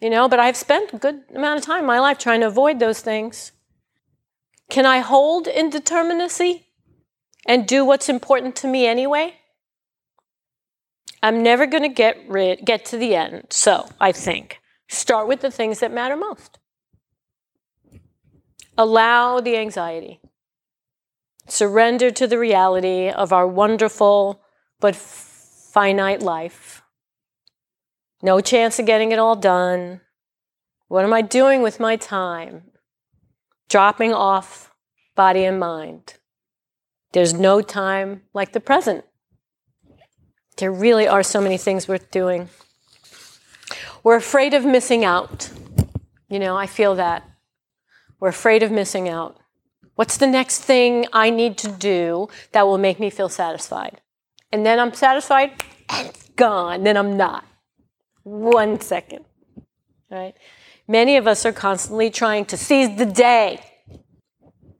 you 0.00 0.10
know, 0.10 0.28
but 0.28 0.38
I've 0.38 0.56
spent 0.56 0.92
a 0.92 0.98
good 0.98 1.22
amount 1.34 1.58
of 1.58 1.64
time 1.64 1.80
in 1.80 1.86
my 1.86 1.98
life 1.98 2.18
trying 2.18 2.40
to 2.40 2.46
avoid 2.46 2.78
those 2.78 3.00
things. 3.00 3.52
Can 4.68 4.84
I 4.84 4.98
hold 4.98 5.46
indeterminacy 5.46 6.64
and 7.46 7.66
do 7.66 7.84
what's 7.84 8.08
important 8.08 8.56
to 8.56 8.66
me 8.66 8.86
anyway? 8.86 9.34
I'm 11.22 11.42
never 11.42 11.66
going 11.66 11.82
to 11.82 11.88
get 11.88 12.18
rid 12.28 12.64
get 12.64 12.84
to 12.86 12.96
the 12.96 13.14
end. 13.14 13.46
So, 13.50 13.88
I 14.00 14.12
think 14.12 14.60
start 14.88 15.26
with 15.26 15.40
the 15.40 15.50
things 15.50 15.80
that 15.80 15.92
matter 15.92 16.16
most. 16.16 16.58
Allow 18.78 19.40
the 19.40 19.56
anxiety. 19.56 20.20
Surrender 21.48 22.10
to 22.10 22.26
the 22.26 22.38
reality 22.38 23.08
of 23.08 23.32
our 23.32 23.46
wonderful 23.46 24.42
but 24.80 24.96
finite 24.96 26.22
life. 26.22 26.82
No 28.22 28.40
chance 28.40 28.78
of 28.78 28.86
getting 28.86 29.12
it 29.12 29.18
all 29.18 29.36
done. 29.36 30.00
What 30.88 31.04
am 31.04 31.12
I 31.12 31.22
doing 31.22 31.62
with 31.62 31.80
my 31.80 31.96
time? 31.96 32.62
dropping 33.68 34.12
off 34.12 34.72
body 35.14 35.44
and 35.44 35.58
mind. 35.58 36.14
There's 37.12 37.34
no 37.34 37.60
time 37.60 38.22
like 38.34 38.52
the 38.52 38.60
present. 38.60 39.04
There 40.58 40.72
really 40.72 41.06
are 41.06 41.22
so 41.22 41.40
many 41.40 41.58
things 41.58 41.88
worth 41.88 42.10
doing. 42.10 42.48
We're 44.02 44.16
afraid 44.16 44.54
of 44.54 44.64
missing 44.64 45.04
out. 45.04 45.50
You 46.28 46.38
know, 46.38 46.56
I 46.56 46.66
feel 46.66 46.94
that. 46.96 47.28
We're 48.20 48.28
afraid 48.28 48.62
of 48.62 48.70
missing 48.70 49.08
out. 49.08 49.38
What's 49.96 50.18
the 50.18 50.26
next 50.26 50.60
thing 50.60 51.06
I 51.12 51.30
need 51.30 51.56
to 51.58 51.68
do 51.68 52.28
that 52.52 52.66
will 52.66 52.78
make 52.78 53.00
me 53.00 53.10
feel 53.10 53.30
satisfied? 53.30 54.00
And 54.52 54.64
then 54.64 54.78
I'm 54.78 54.92
satisfied 54.92 55.62
and 55.88 56.08
it's 56.08 56.28
gone. 56.30 56.84
Then 56.84 56.96
I'm 56.96 57.16
not. 57.16 57.44
One 58.22 58.80
second. 58.80 59.24
Right? 60.10 60.34
Many 60.86 61.16
of 61.16 61.26
us 61.26 61.44
are 61.46 61.52
constantly 61.52 62.10
trying 62.10 62.44
to 62.46 62.56
seize 62.56 62.96
the 62.96 63.06
day. 63.06 63.64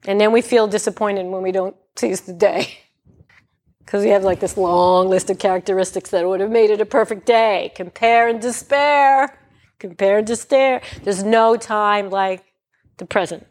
And 0.05 0.21
then 0.21 0.31
we 0.31 0.41
feel 0.41 0.67
disappointed 0.67 1.25
when 1.25 1.41
we 1.41 1.51
don't 1.51 1.75
seize 1.95 2.21
the 2.21 2.33
day. 2.33 2.79
Because 3.79 4.03
we 4.03 4.09
have 4.09 4.25
like 4.25 4.41
this 4.41 4.57
long 4.57 5.07
list 5.07 5.29
of 5.29 5.39
characteristics 5.39 6.09
that 6.09 6.27
would 6.27 6.41
have 6.41 6.51
made 6.51 6.71
it 6.71 6.81
a 6.81 6.85
perfect 6.85 7.25
day. 7.25 7.71
Compare 7.73 8.27
and 8.27 8.41
despair. 8.41 9.39
Compare 9.79 10.17
and 10.17 10.27
despair. 10.27 10.81
There's 11.03 11.23
no 11.23 11.55
time 11.55 12.09
like 12.09 12.43
the 12.97 13.05
present. 13.05 13.47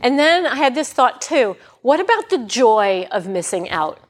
And 0.00 0.18
then 0.18 0.46
I 0.46 0.56
had 0.56 0.74
this 0.74 0.92
thought 0.92 1.20
too 1.20 1.56
what 1.82 2.00
about 2.00 2.28
the 2.30 2.38
joy 2.38 3.06
of 3.10 3.28
missing 3.28 3.70
out? 3.70 4.00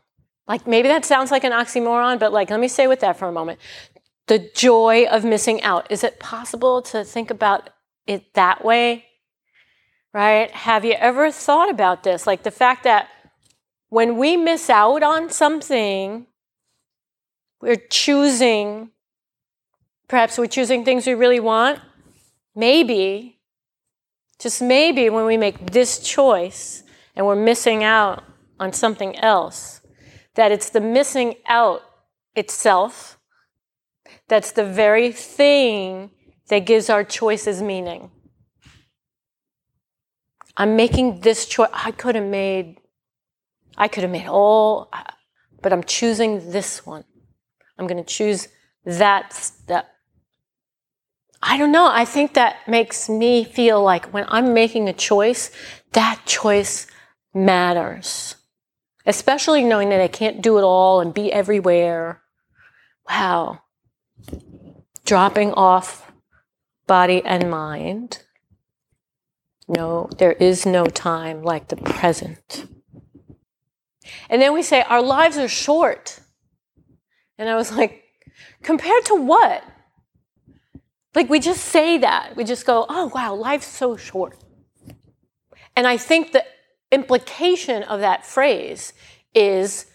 Like 0.47 0.67
maybe 0.67 0.89
that 0.89 1.05
sounds 1.05 1.31
like 1.31 1.45
an 1.45 1.53
oxymoron, 1.53 2.19
but 2.19 2.33
like 2.33 2.51
let 2.51 2.61
me 2.61 2.69
stay 2.69 2.87
with 2.87 3.01
that 3.01 3.19
for 3.19 3.29
a 3.29 3.33
moment 3.33 3.59
the 4.29 4.51
joy 4.55 5.07
of 5.11 5.25
missing 5.25 5.63
out. 5.63 5.91
Is 5.91 6.05
it 6.05 6.21
possible 6.21 6.81
to 6.83 7.03
think 7.03 7.31
about 7.31 7.71
it 8.07 8.35
that 8.35 8.65
way? 8.65 9.07
Right? 10.15 10.51
Have 10.51 10.85
you 10.85 10.93
ever 10.93 11.31
thought 11.33 11.71
about 11.71 12.03
this? 12.03 12.27
Like 12.27 12.43
the 12.43 12.51
fact 12.51 12.85
that 12.85 13.09
when 13.89 14.17
we 14.17 14.37
miss 14.37 14.71
out 14.71 15.03
on 15.03 15.31
something, 15.31 16.27
we're 17.61 17.83
choosing, 17.91 18.91
perhaps 20.09 20.39
we're 20.39 20.47
choosing 20.47 20.85
things 20.85 21.07
we 21.07 21.15
really 21.15 21.41
want. 21.41 21.81
Maybe, 22.55 23.38
just 24.39 24.63
maybe, 24.63 25.11
when 25.11 25.25
we 25.27 25.37
make 25.37 25.73
this 25.73 25.99
choice 25.99 26.83
and 27.17 27.27
we're 27.27 27.37
missing 27.37 27.83
out 27.83 28.25
on 28.61 28.73
something 28.73 29.17
else, 29.17 29.81
that 30.35 30.53
it's 30.53 30.71
the 30.71 30.81
missing 30.81 31.35
out 31.47 31.83
itself 32.37 33.19
that's 34.29 34.53
the 34.53 34.65
very 34.65 35.11
thing 35.11 36.11
that 36.49 36.61
gives 36.61 36.91
our 36.91 37.03
choices 37.03 37.63
meaning. 37.63 38.11
I'm 40.57 40.77
making 40.77 41.21
this 41.21 41.47
choice. 41.47 41.71
I 41.73 41.93
could 41.93 42.15
have 42.15 42.27
made, 42.27 42.79
I 43.77 43.89
could 43.89 44.03
have 44.03 44.13
made 44.13 44.27
all, 44.27 44.91
but 45.63 45.73
I'm 45.73 45.85
choosing 45.85 46.51
this 46.51 46.85
one. 46.85 47.05
I'm 47.79 47.87
going 47.87 48.03
to 48.03 48.09
choose 48.09 48.49
that 48.85 49.33
step. 49.33 49.89
I 51.43 51.57
don't 51.57 51.73
know. 51.73 51.89
I 51.91 52.05
think 52.05 52.35
that 52.35 52.67
makes 52.67 53.09
me 53.09 53.45
feel 53.45 53.83
like 53.83 54.07
when 54.07 54.25
I'm 54.29 54.55
making 54.55 54.89
a 54.89 54.93
choice, 54.93 55.51
that 55.93 56.23
choice 56.27 56.87
matters, 57.33 58.37
especially 59.07 59.63
knowing 59.63 59.91
that 59.91 60.01
I 60.01 60.09
can't 60.09 60.43
do 60.43 60.59
it 60.59 60.63
all 60.63 61.01
and 61.01 61.15
be 61.15 61.33
everywhere. 61.33 62.23
Wow. 63.09 63.61
Dropping 65.05 65.53
off 65.53 66.11
body 66.87 67.23
and 67.25 67.51
mind. 67.51 68.23
No, 69.69 70.09
there 70.19 70.33
is 70.33 70.67
no 70.67 70.87
time 70.87 71.43
like 71.43 71.69
the 71.69 71.77
present. 71.77 72.67
And 74.31 74.43
then 74.43 74.55
we 74.55 74.63
say, 74.63 74.83
our 74.83 75.03
lives 75.03 75.37
are 75.37 75.49
short. 75.49 76.21
And 77.37 77.49
I 77.49 77.55
was 77.55 77.73
like, 77.73 78.03
compared 78.63 79.05
to 79.07 79.15
what? 79.15 79.63
Like 81.15 81.29
we 81.29 81.41
just 81.41 81.65
say 81.65 81.99
that. 81.99 82.37
We 82.37 82.45
just 82.45 82.67
go, 82.67 82.87
oh, 82.89 83.11
wow, 83.15 83.35
life's 83.35 83.67
so 83.67 83.97
short. 83.97 84.39
And 85.77 85.87
I 85.87 85.97
think 85.97 86.33
the 86.33 86.45
implication 86.91 87.83
of 87.83 88.01
that 88.01 88.27
phrase 88.27 88.93
is 89.35 89.87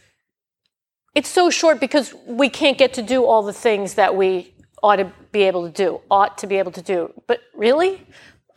it's 1.15 1.30
so 1.30 1.49
short 1.49 1.80
because 1.80 2.13
we 2.26 2.49
can't 2.49 2.78
get 2.78 2.93
to 2.93 3.02
do 3.02 3.26
all 3.26 3.43
the 3.43 3.54
things 3.54 3.95
that 3.95 4.15
we 4.15 4.54
ought 4.82 4.97
to 4.97 5.12
be 5.32 5.43
able 5.43 5.65
to 5.65 5.71
do, 5.71 6.02
ought 6.10 6.38
to 6.39 6.47
be 6.47 6.58
able 6.58 6.71
to 6.71 6.82
do. 6.82 7.13
But 7.28 7.39
really? 7.56 8.06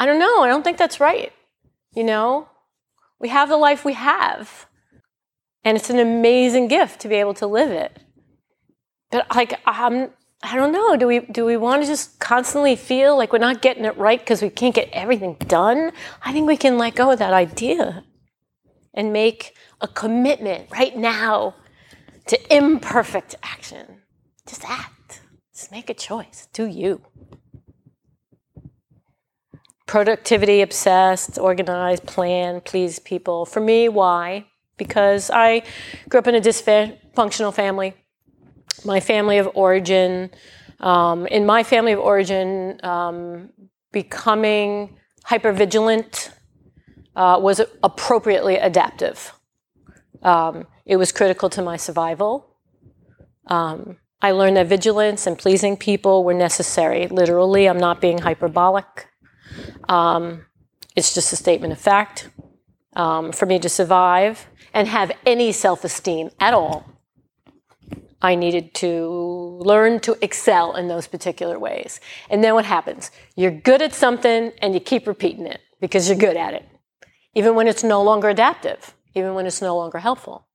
I 0.01 0.07
don't 0.07 0.19
know. 0.19 0.43
I 0.43 0.49
don't 0.49 0.63
think 0.63 0.79
that's 0.79 1.01
right. 1.01 1.33
You 1.95 2.05
know, 2.05 2.49
we 3.19 3.29
have 3.29 3.49
the 3.49 3.57
life 3.57 3.85
we 3.85 3.95
have. 3.95 4.67
And 5.65 5.77
it's 5.77 5.91
an 5.91 5.99
amazing 5.99 6.69
gift 6.69 7.01
to 7.01 7.09
be 7.09 7.17
able 7.17 7.35
to 7.35 7.47
live 7.47 7.71
it. 7.71 7.99
But 9.11 9.35
like 9.35 9.61
I'm 9.67 10.11
I 10.43 10.55
don't 10.55 10.73
know. 10.73 10.97
Do 10.97 11.07
we 11.07 11.21
do 11.21 11.45
we 11.45 11.57
want 11.57 11.83
to 11.83 11.89
just 11.89 12.19
constantly 12.19 12.77
feel 12.77 13.17
like 13.17 13.33
we're 13.33 13.39
not 13.39 13.63
getting 13.63 13.85
it 13.85 13.97
right 13.97 14.19
because 14.19 14.43
we 14.43 14.51
can't 14.51 14.75
get 14.75 14.89
everything 14.93 15.37
done? 15.47 15.93
I 16.23 16.33
think 16.33 16.47
we 16.47 16.57
can 16.57 16.79
let 16.79 16.95
go 16.95 17.11
of 17.11 17.19
that 17.19 17.33
idea 17.33 18.05
and 18.93 19.13
make 19.13 19.57
a 19.81 19.89
commitment 19.89 20.71
right 20.71 20.97
now 20.97 21.55
to 22.27 22.55
imperfect 22.55 23.35
action. 23.43 24.03
Just 24.47 24.65
act. 24.69 25.23
Just 25.55 25.71
make 25.71 25.89
a 25.89 25.95
choice. 25.95 26.49
Do 26.53 26.67
you. 26.67 27.03
Productivity 29.87 30.63
obsessed, 30.63 31.39
organized, 31.39 32.07
plan, 32.07 32.61
please 32.61 32.99
people. 32.99 33.47
For 33.47 33.61
me, 33.61 33.89
why? 33.89 34.47
Because 34.77 35.31
I 35.31 35.63
grew 36.09 36.19
up 36.19 36.27
in 36.27 36.35
a 36.35 36.41
dysfunctional 36.41 37.55
family 37.55 37.95
my 38.85 39.01
family 39.01 39.39
of 39.39 39.49
origin. 39.55 40.31
Um, 40.81 41.27
in 41.27 41.47
my 41.47 41.63
family 41.63 41.93
of 41.93 42.01
origin, 42.01 42.81
um, 42.83 43.51
becoming 43.93 44.97
hypervigilant 45.25 46.31
uh, 47.15 47.39
was 47.41 47.61
appropriately 47.83 48.57
adaptive. 48.57 49.33
Um, 50.23 50.67
it 50.85 50.97
was 50.97 51.13
critical 51.13 51.49
to 51.51 51.63
my 51.63 51.77
survival. 51.77 52.57
Um, 53.47 53.97
I 54.21 54.33
learned 54.33 54.57
that 54.57 54.67
vigilance 54.67 55.27
and 55.27 55.39
pleasing 55.39 55.77
people 55.77 56.25
were 56.25 56.35
necessary. 56.35 57.07
Literally, 57.09 57.69
I'm 57.69 57.79
not 57.79 58.01
being 58.01 58.19
hyperbolic. 58.19 59.09
Um, 59.89 60.47
it's 60.95 61.15
just 61.15 61.33
a 61.33 61.37
statement 61.37 61.73
of 61.73 61.79
fact. 61.79 62.31
Um, 62.95 63.31
for 63.31 63.45
me 63.45 63.59
to 63.59 63.69
survive 63.69 64.47
and 64.73 64.89
have 64.89 65.13
any 65.27 65.53
self 65.53 65.85
esteem 65.85 66.31
at 66.41 66.55
all 66.55 66.96
I 68.23 68.35
needed 68.35 68.75
to 68.75 69.59
learn 69.61 70.01
to 70.01 70.17
excel 70.23 70.75
in 70.77 70.89
those 70.89 71.07
particular 71.07 71.59
ways. 71.59 72.01
And 72.31 72.43
then 72.43 72.55
what 72.55 72.65
happens? 72.65 73.11
You're 73.37 73.51
good 73.51 73.83
at 73.83 73.95
something 73.95 74.53
and 74.63 74.75
you 74.75 74.81
keep 74.81 75.07
repeating 75.07 75.47
it 75.47 75.61
because 75.81 76.09
you're 76.09 76.19
good 76.19 76.37
at 76.37 76.55
it, 76.55 76.67
even 77.35 77.55
when 77.55 77.69
it's 77.69 77.85
no 77.85 78.03
longer 78.03 78.29
adaptive, 78.29 78.95
even 79.15 79.35
when 79.35 79.47
it's 79.47 79.61
no 79.61 79.77
longer 79.77 79.99
helpful. 79.99 80.47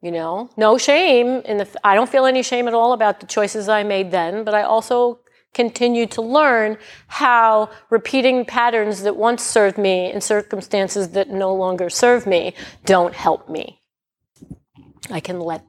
You 0.00 0.12
know, 0.12 0.50
no 0.56 0.78
shame 0.78 1.42
in 1.44 1.58
the, 1.58 1.68
I 1.82 1.94
don't 1.94 2.08
feel 2.08 2.26
any 2.26 2.42
shame 2.42 2.68
at 2.68 2.74
all 2.74 2.92
about 2.92 3.20
the 3.20 3.26
choices 3.26 3.68
I 3.68 3.82
made 3.82 4.10
then, 4.10 4.44
but 4.44 4.54
I 4.54 4.62
also 4.62 5.20
continue 5.52 6.06
to 6.06 6.20
learn 6.20 6.76
how 7.08 7.70
repeating 7.88 8.44
patterns 8.44 9.02
that 9.02 9.16
once 9.16 9.42
served 9.42 9.78
me 9.78 10.12
in 10.12 10.20
circumstances 10.20 11.10
that 11.10 11.30
no 11.30 11.54
longer 11.54 11.88
serve 11.88 12.26
me 12.26 12.54
don't 12.84 13.14
help 13.14 13.48
me. 13.48 13.80
I 15.10 15.20
can 15.20 15.40
let 15.40 15.62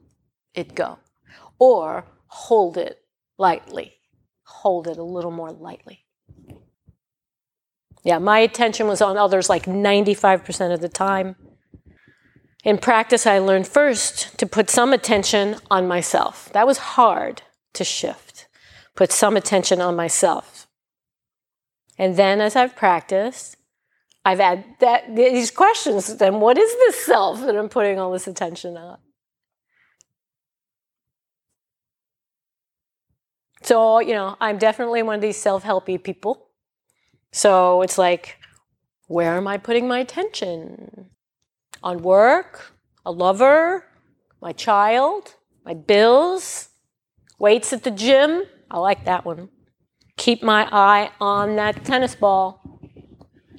it 0.58 0.74
go. 0.74 0.98
Or 1.58 2.06
hold 2.26 2.76
it 2.76 3.00
lightly. 3.38 3.94
Hold 4.42 4.88
it 4.88 4.98
a 4.98 5.02
little 5.02 5.30
more 5.30 5.52
lightly. 5.52 6.04
Yeah, 8.02 8.18
my 8.18 8.38
attention 8.38 8.86
was 8.86 9.00
on 9.00 9.16
others 9.16 9.48
like 9.48 9.64
95% 9.64 10.72
of 10.72 10.80
the 10.80 10.88
time. 10.88 11.36
In 12.64 12.78
practice, 12.78 13.26
I 13.26 13.38
learned 13.38 13.68
first 13.68 14.36
to 14.38 14.46
put 14.46 14.70
some 14.70 14.92
attention 14.92 15.56
on 15.70 15.86
myself. 15.86 16.50
That 16.52 16.66
was 16.66 16.78
hard 16.78 17.42
to 17.74 17.84
shift. 17.84 18.48
Put 18.94 19.12
some 19.12 19.36
attention 19.36 19.80
on 19.80 19.94
myself. 19.94 20.66
And 21.98 22.16
then 22.16 22.40
as 22.40 22.56
I've 22.56 22.76
practiced, 22.76 23.56
I've 24.24 24.38
had 24.38 24.64
that, 24.80 25.14
these 25.14 25.50
questions 25.50 26.16
then 26.16 26.40
what 26.40 26.58
is 26.58 26.70
this 26.70 27.04
self 27.04 27.40
that 27.40 27.56
I'm 27.56 27.68
putting 27.68 27.98
all 27.98 28.12
this 28.12 28.26
attention 28.26 28.76
on? 28.76 28.98
So, 33.68 33.98
you 34.00 34.14
know, 34.14 34.34
I'm 34.40 34.56
definitely 34.56 35.02
one 35.02 35.16
of 35.16 35.20
these 35.20 35.36
self 35.36 35.62
helpy 35.62 36.02
people. 36.02 36.48
So 37.32 37.82
it's 37.82 37.98
like, 37.98 38.38
where 39.08 39.36
am 39.36 39.46
I 39.46 39.58
putting 39.58 39.86
my 39.86 39.98
attention? 39.98 41.10
On 41.82 41.98
work, 41.98 42.72
a 43.04 43.12
lover, 43.12 43.84
my 44.40 44.52
child, 44.52 45.34
my 45.66 45.74
bills, 45.74 46.70
weights 47.38 47.74
at 47.74 47.82
the 47.84 47.90
gym. 47.90 48.44
I 48.70 48.78
like 48.78 49.04
that 49.04 49.26
one. 49.26 49.50
Keep 50.16 50.42
my 50.42 50.66
eye 50.72 51.10
on 51.20 51.56
that 51.56 51.84
tennis 51.84 52.14
ball. 52.14 52.62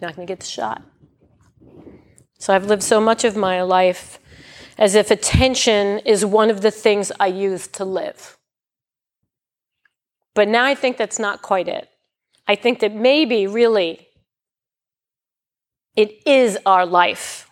Not 0.02 0.16
going 0.16 0.28
to 0.28 0.32
get 0.32 0.40
the 0.40 0.48
shot. 0.48 0.82
So 2.40 2.56
I've 2.56 2.66
lived 2.66 2.82
so 2.82 3.00
much 3.00 3.24
of 3.24 3.36
my 3.36 3.62
life 3.62 4.18
as 4.76 4.96
if 4.96 5.12
attention 5.12 6.00
is 6.00 6.26
one 6.26 6.50
of 6.50 6.62
the 6.62 6.72
things 6.72 7.12
I 7.20 7.28
use 7.28 7.68
to 7.68 7.86
live. 7.86 8.39
But 10.40 10.48
now 10.48 10.64
I 10.64 10.74
think 10.74 10.96
that's 10.96 11.20
not 11.20 11.42
quite 11.42 11.68
it. 11.68 11.90
I 12.48 12.56
think 12.56 12.80
that 12.80 12.96
maybe 12.96 13.46
really 13.46 14.08
it 15.98 16.26
is 16.26 16.58
our 16.66 16.86
life 16.86 17.52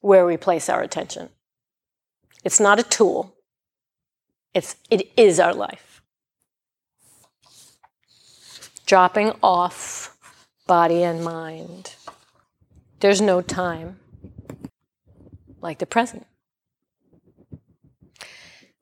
where 0.00 0.26
we 0.26 0.36
place 0.36 0.68
our 0.68 0.82
attention. 0.82 1.28
It's 2.42 2.58
not 2.58 2.80
a 2.80 2.82
tool. 2.82 3.36
It's 4.52 4.74
it 4.90 5.12
is 5.16 5.38
our 5.38 5.54
life. 5.54 6.02
Dropping 8.84 9.34
off 9.40 10.16
body 10.66 11.04
and 11.04 11.22
mind. 11.22 11.94
There's 12.98 13.20
no 13.20 13.42
time 13.42 14.00
like 15.60 15.78
the 15.78 15.86
present. 15.86 16.26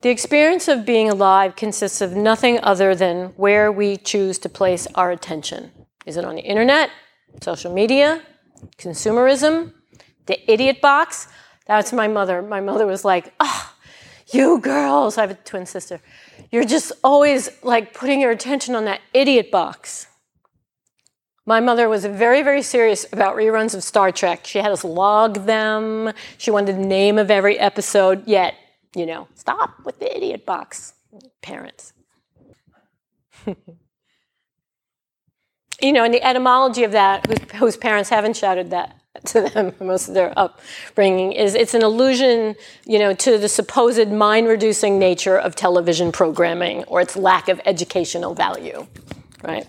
The 0.03 0.09
experience 0.09 0.67
of 0.67 0.85
being 0.85 1.09
alive 1.09 1.55
consists 1.55 2.01
of 2.01 2.11
nothing 2.11 2.59
other 2.61 2.93
than 2.93 3.27
where 3.37 3.71
we 3.71 3.95
choose 3.95 4.37
to 4.39 4.49
place 4.49 4.85
our 4.95 5.11
attention. 5.11 5.71
Is 6.05 6.17
it 6.17 6.25
on 6.25 6.35
the 6.35 6.41
internet, 6.41 6.89
social 7.41 7.73
media, 7.73 8.21
consumerism, 8.77 9.71
the 10.25 10.51
idiot 10.51 10.81
box? 10.81 11.29
That's 11.67 11.93
my 11.93 12.09
mother. 12.09 12.41
My 12.41 12.59
mother 12.59 12.85
was 12.85 13.05
like, 13.05 13.33
oh, 13.39 13.73
you 14.33 14.59
girls, 14.59 15.17
I 15.17 15.21
have 15.21 15.31
a 15.31 15.35
twin 15.35 15.65
sister, 15.65 16.01
you're 16.51 16.65
just 16.65 16.91
always 17.01 17.49
like 17.63 17.93
putting 17.93 18.19
your 18.19 18.31
attention 18.31 18.75
on 18.75 18.83
that 18.83 18.99
idiot 19.13 19.51
box. 19.51 20.07
My 21.45 21.61
mother 21.61 21.87
was 21.87 22.03
very, 22.03 22.41
very 22.41 22.61
serious 22.61 23.05
about 23.13 23.37
reruns 23.37 23.73
of 23.73 23.83
Star 23.83 24.11
Trek. 24.11 24.45
She 24.45 24.57
had 24.57 24.71
us 24.73 24.83
log 24.83 25.45
them. 25.45 26.11
She 26.37 26.51
wanted 26.51 26.75
the 26.75 26.85
name 26.85 27.17
of 27.17 27.31
every 27.31 27.57
episode, 27.57 28.27
yet 28.27 28.55
you 28.95 29.05
know, 29.05 29.27
stop 29.35 29.83
with 29.85 29.99
the 29.99 30.15
idiot 30.15 30.45
box, 30.45 30.93
parents. 31.41 31.93
you 33.47 33.55
know, 35.91 36.03
and 36.03 36.13
the 36.13 36.23
etymology 36.23 36.83
of 36.83 36.91
that, 36.91 37.25
whose, 37.27 37.39
whose, 37.59 37.77
parents 37.77 38.09
haven't 38.09 38.37
shouted 38.37 38.69
that 38.71 38.99
to 39.25 39.41
them 39.41 39.73
most 39.79 40.07
of 40.07 40.13
their 40.13 40.33
upbringing, 40.37 41.33
is 41.33 41.55
it's 41.55 41.73
an 41.73 41.83
allusion, 41.83 42.55
you 42.85 42.99
know, 42.99 43.13
to 43.13 43.37
the 43.37 43.49
supposed 43.49 44.09
mind-reducing 44.09 44.99
nature 44.99 45.37
of 45.37 45.55
television 45.55 46.11
programming 46.11 46.83
or 46.85 47.01
its 47.01 47.15
lack 47.15 47.49
of 47.49 47.59
educational 47.65 48.33
value, 48.33 48.87
right? 49.43 49.67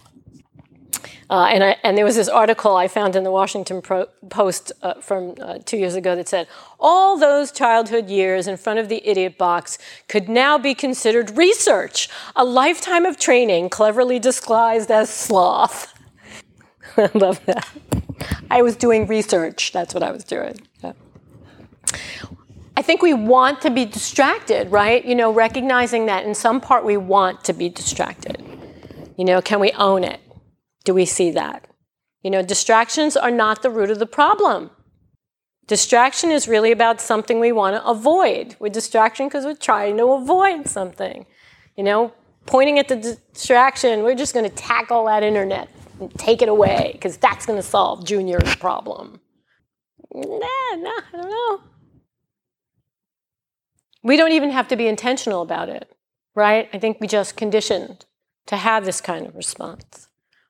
Uh, 1.34 1.46
and, 1.46 1.64
I, 1.64 1.76
and, 1.82 1.98
there 1.98 2.04
was 2.04 2.14
this 2.14 2.28
article 2.28 2.76
I 2.76 2.86
found 2.86 3.16
in 3.16 3.24
the 3.24 3.30
Washington 3.32 3.82
Pro- 3.82 4.06
Post 4.30 4.70
uh, 4.82 4.94
from 5.00 5.34
uh, 5.40 5.58
two 5.64 5.76
years 5.76 5.96
ago 5.96 6.14
that 6.14 6.28
said, 6.28 6.46
all 6.78 7.18
those 7.18 7.50
childhood 7.50 8.08
years 8.08 8.46
in 8.46 8.56
front 8.56 8.78
of 8.78 8.88
the 8.88 9.04
idiot 9.04 9.36
box 9.36 9.76
could 10.06 10.28
now 10.28 10.58
be 10.58 10.76
considered 10.76 11.36
research, 11.36 12.08
a 12.36 12.44
lifetime 12.44 13.04
of 13.04 13.18
training 13.18 13.68
cleverly 13.68 14.20
disguised 14.20 14.92
as 14.92 15.10
sloth. 15.10 15.92
I 16.96 17.10
love 17.14 17.44
that. 17.46 17.68
I 18.48 18.62
was 18.62 18.76
doing 18.76 19.08
research, 19.08 19.72
that's 19.72 19.92
what 19.92 20.04
I 20.04 20.12
was 20.12 20.22
doing. 20.22 20.60
Yeah. 20.84 20.92
think 22.82 23.02
we 23.02 23.12
want 23.12 23.60
to 23.62 23.70
be 23.70 23.84
distracted, 23.84 24.70
right? 24.70 25.04
You 25.04 25.16
know, 25.16 25.32
recognizing 25.32 26.06
that 26.06 26.24
in 26.24 26.36
some 26.36 26.60
part 26.60 26.84
we 26.84 26.96
want 26.96 27.42
to 27.42 27.52
be 27.52 27.68
distracted. 27.68 28.40
You 29.16 29.24
know, 29.24 29.42
can 29.42 29.58
we 29.58 29.72
own 29.72 30.04
it? 30.04 30.20
Do 30.84 30.94
we 30.94 31.04
see 31.04 31.30
that? 31.32 31.66
You 32.22 32.30
know, 32.30 32.42
distractions 32.42 33.16
are 33.16 33.30
not 33.30 33.62
the 33.62 33.70
root 33.70 33.90
of 33.90 33.98
the 33.98 34.06
problem. 34.06 34.70
Distraction 35.66 36.30
is 36.30 36.46
really 36.46 36.72
about 36.72 37.00
something 37.00 37.40
we 37.40 37.52
want 37.52 37.76
to 37.76 37.86
avoid. 37.86 38.56
We're 38.58 38.68
distraction 38.68 39.28
because 39.28 39.44
we're 39.44 39.54
trying 39.54 39.96
to 39.96 40.12
avoid 40.12 40.68
something. 40.68 41.26
You 41.76 41.84
know, 41.84 42.12
pointing 42.46 42.78
at 42.78 42.88
the 42.88 42.96
distraction, 42.96 44.02
we're 44.02 44.14
just 44.14 44.34
going 44.34 44.48
to 44.48 44.54
tackle 44.54 45.06
that 45.06 45.22
internet 45.22 45.68
and 46.00 46.12
take 46.18 46.42
it 46.42 46.48
away 46.48 46.90
because 46.92 47.16
that's 47.16 47.46
going 47.46 47.58
to 47.58 47.66
solve 47.66 48.04
Junior's 48.04 48.56
problem. 48.56 49.20
Nah, 50.12 50.74
nah, 50.76 51.00
I 51.12 51.16
don't 51.16 51.30
know. 51.30 51.60
We 54.02 54.18
don't 54.18 54.32
even 54.32 54.50
have 54.50 54.68
to 54.68 54.76
be 54.76 54.86
intentional 54.86 55.40
about 55.40 55.70
it, 55.70 55.90
right? 56.34 56.68
I 56.74 56.78
think 56.78 57.00
we 57.00 57.06
just 57.06 57.36
conditioned 57.36 58.04
to 58.46 58.56
have 58.56 58.84
this 58.84 59.00
kind 59.00 59.26
of 59.26 59.34
response. 59.34 60.03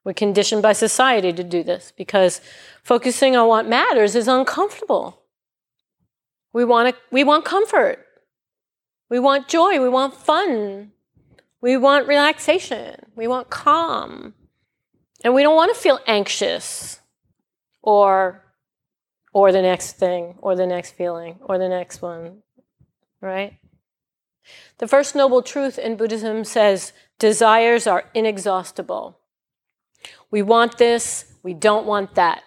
We're 0.05 0.13
conditioned 0.13 0.63
by 0.63 0.75
society 0.75 1.33
to 1.33 1.43
do 1.43 1.63
this 1.63 1.93
because 1.97 2.41
focusing 2.83 3.37
on 3.37 3.49
what 3.49 3.67
matters 3.67 4.15
is 4.15 4.29
uncomfortable. 4.29 5.23
We 6.53 6.65
want, 6.65 6.95
to, 6.95 7.01
we 7.11 7.25
want 7.25 7.45
comfort. 7.45 8.07
We 9.09 9.19
want 9.19 9.49
joy. 9.49 9.81
We 9.81 9.89
want 9.89 10.15
fun. 10.15 10.93
We 11.61 11.79
want 11.79 12.07
relaxation. 12.07 12.97
We 13.17 13.27
want 13.27 13.49
calm. 13.49 14.35
And 15.25 15.35
we 15.35 15.43
don't 15.43 15.57
want 15.57 15.75
to 15.75 15.81
feel 15.81 15.99
anxious 16.07 17.01
or 17.83 18.43
or 19.33 19.51
the 19.51 19.63
next 19.63 19.97
thing 19.97 20.37
or 20.41 20.55
the 20.55 20.67
next 20.67 20.93
feeling 20.93 21.39
or 21.41 21.59
the 21.59 21.69
next 21.69 22.01
one, 22.01 22.43
right? 23.21 23.59
The 24.79 24.87
first 24.87 25.15
noble 25.15 25.43
truth 25.43 25.79
in 25.79 25.97
Buddhism 25.97 26.45
says 26.45 26.93
desires 27.19 27.87
are 27.87 28.05
inexhaustible. 28.15 29.19
We 30.35 30.43
want 30.43 30.79
this, 30.79 31.27
we 31.45 31.55
don't 31.55 31.87
want 31.87 32.17
that. 32.17 32.43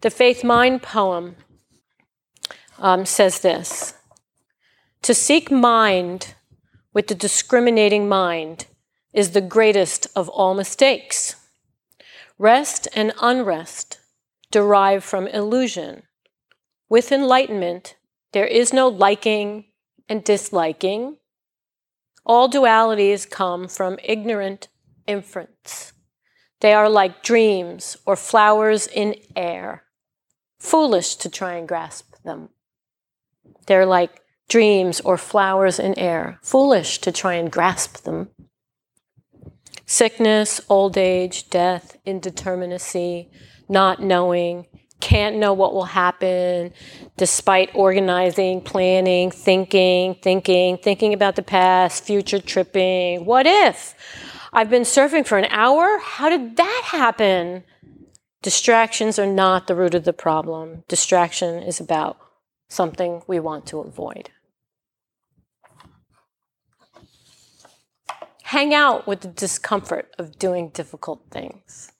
The 0.00 0.10
Faith 0.10 0.42
Mind 0.42 0.82
poem 0.82 1.36
um, 2.80 3.06
says 3.06 3.38
this 3.38 3.94
To 5.02 5.14
seek 5.14 5.48
mind 5.48 6.34
with 6.92 7.06
the 7.06 7.14
discriminating 7.14 8.08
mind 8.08 8.66
is 9.12 9.30
the 9.30 9.40
greatest 9.40 10.08
of 10.16 10.28
all 10.28 10.54
mistakes. 10.54 11.36
Rest 12.36 12.88
and 12.96 13.12
unrest 13.22 14.00
derive 14.50 15.04
from 15.04 15.28
illusion. 15.28 16.02
With 16.88 17.12
enlightenment, 17.12 17.94
there 18.32 18.44
is 18.44 18.72
no 18.72 18.88
liking 18.88 19.66
and 20.08 20.24
disliking. 20.24 21.18
All 22.26 22.50
dualities 22.50 23.30
come 23.30 23.68
from 23.68 24.00
ignorant 24.02 24.66
inference. 25.06 25.92
They 26.60 26.72
are 26.72 26.88
like 26.88 27.22
dreams 27.22 27.96
or 28.06 28.16
flowers 28.16 28.86
in 28.86 29.14
air, 29.34 29.84
foolish 30.58 31.16
to 31.16 31.30
try 31.30 31.54
and 31.54 31.66
grasp 31.66 32.14
them. 32.22 32.50
They're 33.66 33.86
like 33.86 34.20
dreams 34.48 35.00
or 35.00 35.16
flowers 35.16 35.78
in 35.78 35.98
air, 35.98 36.38
foolish 36.42 36.98
to 36.98 37.12
try 37.12 37.34
and 37.34 37.50
grasp 37.50 38.02
them. 38.02 38.28
Sickness, 39.86 40.60
old 40.68 40.98
age, 40.98 41.50
death, 41.50 41.96
indeterminacy, 42.06 43.28
not 43.68 44.02
knowing, 44.02 44.66
can't 45.00 45.36
know 45.36 45.54
what 45.54 45.72
will 45.72 45.84
happen 45.84 46.72
despite 47.16 47.70
organizing, 47.74 48.60
planning, 48.60 49.30
thinking, 49.30 50.14
thinking, 50.22 50.76
thinking 50.76 51.14
about 51.14 51.36
the 51.36 51.42
past, 51.42 52.04
future 52.04 52.40
tripping. 52.40 53.24
What 53.24 53.46
if? 53.46 53.94
I've 54.52 54.70
been 54.70 54.82
surfing 54.82 55.26
for 55.26 55.38
an 55.38 55.46
hour. 55.50 55.98
How 55.98 56.28
did 56.28 56.56
that 56.56 56.82
happen? 56.86 57.64
Distractions 58.42 59.18
are 59.18 59.26
not 59.26 59.66
the 59.66 59.76
root 59.76 59.94
of 59.94 60.04
the 60.04 60.12
problem. 60.12 60.84
Distraction 60.88 61.62
is 61.62 61.78
about 61.78 62.18
something 62.68 63.22
we 63.26 63.38
want 63.38 63.66
to 63.66 63.80
avoid. 63.80 64.30
Hang 68.44 68.74
out 68.74 69.06
with 69.06 69.20
the 69.20 69.28
discomfort 69.28 70.12
of 70.18 70.38
doing 70.38 70.70
difficult 70.70 71.22
things. 71.30 71.92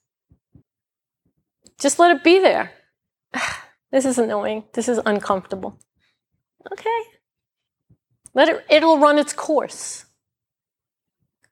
Just 1.78 1.98
let 1.98 2.16
it 2.16 2.24
be 2.24 2.38
there. 2.38 2.72
This 3.92 4.04
is 4.04 4.18
annoying. 4.18 4.66
This 4.74 4.88
is 4.88 5.00
uncomfortable. 5.04 5.76
Okay. 6.72 7.00
Let 8.34 8.48
it, 8.48 8.64
it'll 8.70 9.00
run 9.00 9.18
its 9.18 9.32
course. 9.32 10.04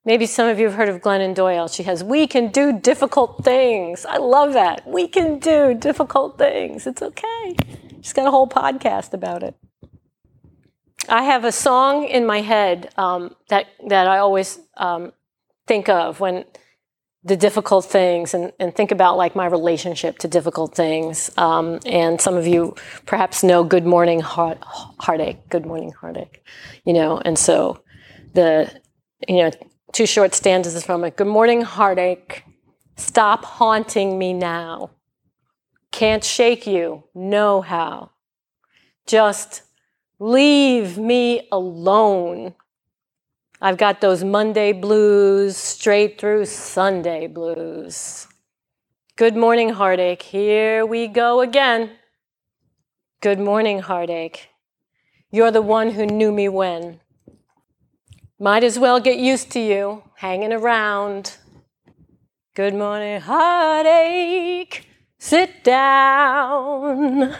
Maybe 0.09 0.25
some 0.25 0.49
of 0.49 0.59
you 0.59 0.65
have 0.65 0.75
heard 0.75 0.89
of 0.89 1.03
Glennon 1.03 1.35
Doyle. 1.35 1.69
She 1.69 1.83
has, 1.83 2.03
We 2.03 2.27
can 2.27 2.49
do 2.49 2.73
difficult 2.73 3.45
things. 3.45 4.07
I 4.07 4.17
love 4.17 4.55
that. 4.55 4.89
We 4.89 5.07
can 5.07 5.39
do 5.39 5.75
difficult 5.75 6.39
things. 6.39 6.87
It's 6.87 7.03
okay. 7.03 7.57
She's 8.01 8.15
got 8.15 8.27
a 8.27 8.31
whole 8.31 8.49
podcast 8.49 9.13
about 9.13 9.43
it. 9.43 9.55
I 11.11 11.25
have 11.25 11.45
a 11.45 11.53
song 11.53 12.05
in 12.05 12.25
my 12.25 12.41
head 12.41 12.91
um, 12.97 13.37
that, 13.51 13.67
that 13.89 14.09
I 14.09 14.17
always 14.17 14.59
um, 14.79 15.13
think 15.67 15.91
of 15.91 16.21
when 16.21 16.47
the 17.23 17.37
difficult 17.37 17.85
things 17.85 18.33
and, 18.33 18.55
and 18.59 18.75
think 18.75 18.91
about 18.91 19.19
like 19.19 19.37
my 19.37 19.45
relationship 19.45 20.17
to 20.21 20.27
difficult 20.29 20.75
things. 20.75 21.31
Um, 21.37 21.81
and 21.85 22.19
some 22.19 22.35
of 22.35 22.47
you 22.47 22.77
perhaps 23.05 23.45
know 23.45 23.63
Good 23.63 23.85
Morning 23.85 24.21
Heart, 24.21 24.57
Heartache, 24.63 25.51
Good 25.51 25.67
Morning 25.67 25.93
Heartache, 26.01 26.43
you 26.87 26.95
know, 26.95 27.21
and 27.23 27.39
so 27.39 27.83
the, 28.33 28.73
you 29.29 29.43
know, 29.43 29.51
two 29.93 30.07
short 30.07 30.34
stanzas 30.34 30.84
from 30.84 31.05
it. 31.05 31.16
Good 31.16 31.26
morning, 31.26 31.62
heartache. 31.62 32.45
Stop 32.97 33.45
haunting 33.45 34.18
me 34.18 34.32
now. 34.32 34.91
Can't 35.91 36.24
shake 36.24 36.66
you, 36.66 37.05
no 37.14 37.61
how. 37.61 38.11
Just 39.07 39.62
leave 40.18 40.99
me 40.99 41.49
alone. 41.51 42.55
I've 43.61 43.78
got 43.78 44.01
those 44.01 44.22
Monday 44.22 44.72
blues 44.72 45.57
straight 45.57 46.20
through 46.20 46.45
Sunday 46.45 47.26
blues. 47.26 48.28
Good 49.16 49.36
morning, 49.36 49.70
heartache. 49.70 50.22
Here 50.22 50.86
we 50.86 51.09
go 51.09 51.41
again. 51.41 51.91
Good 53.20 53.41
morning, 53.41 53.80
heartache. 53.80 54.51
You're 55.32 55.51
the 55.51 55.62
one 55.62 55.91
who 55.91 56.07
knew 56.07 56.30
me 56.30 56.49
when. 56.49 57.01
Might 58.41 58.62
as 58.62 58.78
well 58.78 59.01
get 59.01 59.18
used 59.18 59.51
to 59.53 59.61
you 59.61 60.05
hanging 60.14 60.53
around. 60.53 61.39
Good 62.55 62.72
morning, 62.72 63.20
heartache. 63.20 64.86
Sit 65.18 65.64
down. 65.64 67.34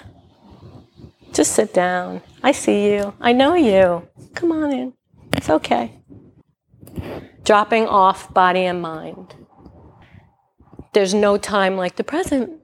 Just 1.33 1.53
sit 1.53 1.73
down. 1.73 2.21
I 2.43 2.51
see 2.51 2.93
you. 2.93 3.15
I 3.21 3.33
know 3.33 3.55
you. 3.55 4.09
Come 4.35 4.51
on 4.51 4.73
in. 4.73 4.93
It's 5.35 5.49
okay. 5.49 5.93
Dropping 7.45 7.87
off 7.87 8.35
body 8.35 8.65
and 8.65 8.83
mind. 8.83 9.37
There's 10.95 11.15
no 11.15 11.39
time 11.39 11.77
like 11.77 11.95
the 11.95 12.03
present. 12.03 12.61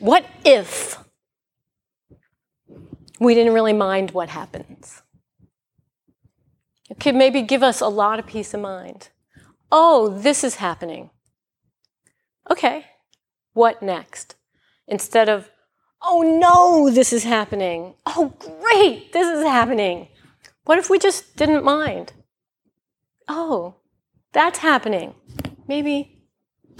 What 0.00 0.26
if 0.44 0.98
we 3.18 3.34
didn't 3.34 3.54
really 3.54 3.72
mind 3.72 4.10
what 4.10 4.28
happens? 4.28 5.00
It 6.90 7.00
could 7.00 7.14
maybe 7.14 7.42
give 7.42 7.62
us 7.62 7.80
a 7.80 7.88
lot 7.88 8.18
of 8.18 8.26
peace 8.26 8.54
of 8.54 8.60
mind. 8.60 9.08
Oh, 9.70 10.08
this 10.08 10.42
is 10.42 10.56
happening. 10.56 11.10
Okay, 12.50 12.86
what 13.52 13.82
next? 13.82 14.36
Instead 14.86 15.28
of, 15.28 15.50
oh 16.02 16.22
no, 16.22 16.90
this 16.90 17.12
is 17.12 17.24
happening. 17.24 17.94
Oh, 18.06 18.32
great, 18.38 19.12
this 19.12 19.28
is 19.28 19.44
happening. 19.44 20.08
What 20.64 20.78
if 20.78 20.88
we 20.88 20.98
just 20.98 21.36
didn't 21.36 21.64
mind? 21.64 22.12
Oh, 23.28 23.76
that's 24.32 24.60
happening. 24.60 25.14
Maybe 25.66 26.22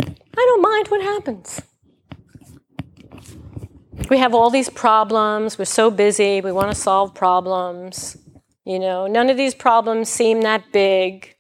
I 0.01 0.15
don't 0.35 0.63
mind 0.63 0.89
what 0.89 1.03
happens. 1.03 1.61
We 4.09 4.19
have 4.19 4.35
all 4.35 4.49
these 4.49 4.71
problems. 4.71 5.59
We're 5.59 5.67
so 5.67 5.91
busy. 5.91 6.41
We 6.41 6.53
want 6.53 6.71
to 6.71 6.75
solve 6.75 7.15
problems. 7.15 8.17
You 8.69 8.79
know, 8.79 9.07
none 9.07 9.31
of 9.31 9.39
these 9.39 9.55
problems 9.55 10.11
seem 10.11 10.43
that 10.43 10.73
big. 10.73 11.35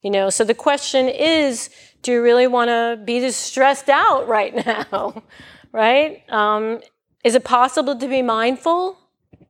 You 0.00 0.12
know, 0.12 0.30
so 0.30 0.44
the 0.44 0.54
question 0.54 1.08
is 1.08 1.70
do 2.02 2.12
you 2.12 2.22
really 2.22 2.46
want 2.46 2.68
to 2.68 3.02
be 3.04 3.18
this 3.18 3.36
stressed 3.36 3.88
out 3.88 4.28
right 4.36 4.54
now? 4.64 5.24
right? 5.72 6.22
Um, 6.30 6.80
is 7.24 7.34
it 7.34 7.42
possible 7.42 7.98
to 7.98 8.06
be 8.06 8.22
mindful 8.22 8.96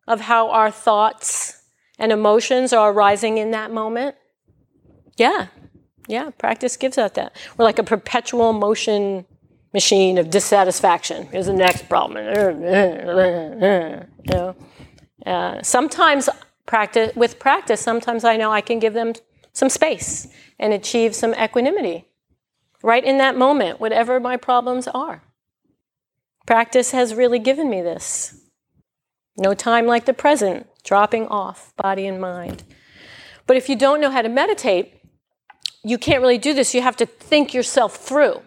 of 0.06 0.22
how 0.22 0.48
our 0.48 0.70
thoughts 0.70 1.62
and 1.98 2.12
emotions 2.12 2.72
are 2.72 2.92
arising 2.92 3.36
in 3.36 3.50
that 3.50 3.70
moment? 3.70 4.16
Yeah, 5.18 5.48
yeah, 6.06 6.30
practice 6.30 6.78
gives 6.78 6.96
us 6.96 7.10
that. 7.12 7.36
We're 7.58 7.66
like 7.66 7.78
a 7.78 7.84
perpetual 7.84 8.54
motion 8.54 9.26
machine 9.74 10.16
of 10.16 10.30
dissatisfaction. 10.30 11.26
Here's 11.26 11.44
the 11.44 11.52
next 11.52 11.90
problem. 11.90 12.24
You 14.24 14.34
know? 14.34 14.56
Uh, 15.24 15.62
sometimes 15.62 16.28
practice 16.68 17.16
with 17.16 17.40
practice, 17.40 17.80
sometimes 17.80 18.22
I 18.22 18.36
know 18.36 18.52
I 18.52 18.60
can 18.60 18.78
give 18.78 18.94
them 18.94 19.14
some 19.52 19.68
space 19.70 20.28
and 20.60 20.72
achieve 20.72 21.16
some 21.16 21.34
equanimity 21.34 22.04
right 22.82 23.02
in 23.02 23.18
that 23.18 23.36
moment, 23.36 23.80
whatever 23.80 24.20
my 24.20 24.36
problems 24.36 24.86
are. 24.86 25.22
Practice 26.46 26.92
has 26.92 27.14
really 27.14 27.38
given 27.38 27.68
me 27.68 27.82
this. 27.82 28.40
No 29.36 29.54
time 29.54 29.86
like 29.86 30.04
the 30.04 30.14
present, 30.14 30.66
dropping 30.84 31.26
off 31.28 31.74
body 31.76 32.06
and 32.06 32.20
mind. 32.20 32.62
But 33.46 33.56
if 33.56 33.68
you 33.68 33.74
don't 33.76 34.00
know 34.00 34.10
how 34.10 34.22
to 34.22 34.28
meditate, 34.28 34.94
you 35.82 35.98
can't 35.98 36.20
really 36.20 36.38
do 36.38 36.54
this. 36.54 36.74
You 36.74 36.82
have 36.82 36.96
to 36.96 37.06
think 37.06 37.54
yourself 37.54 37.96
through. 37.96 38.42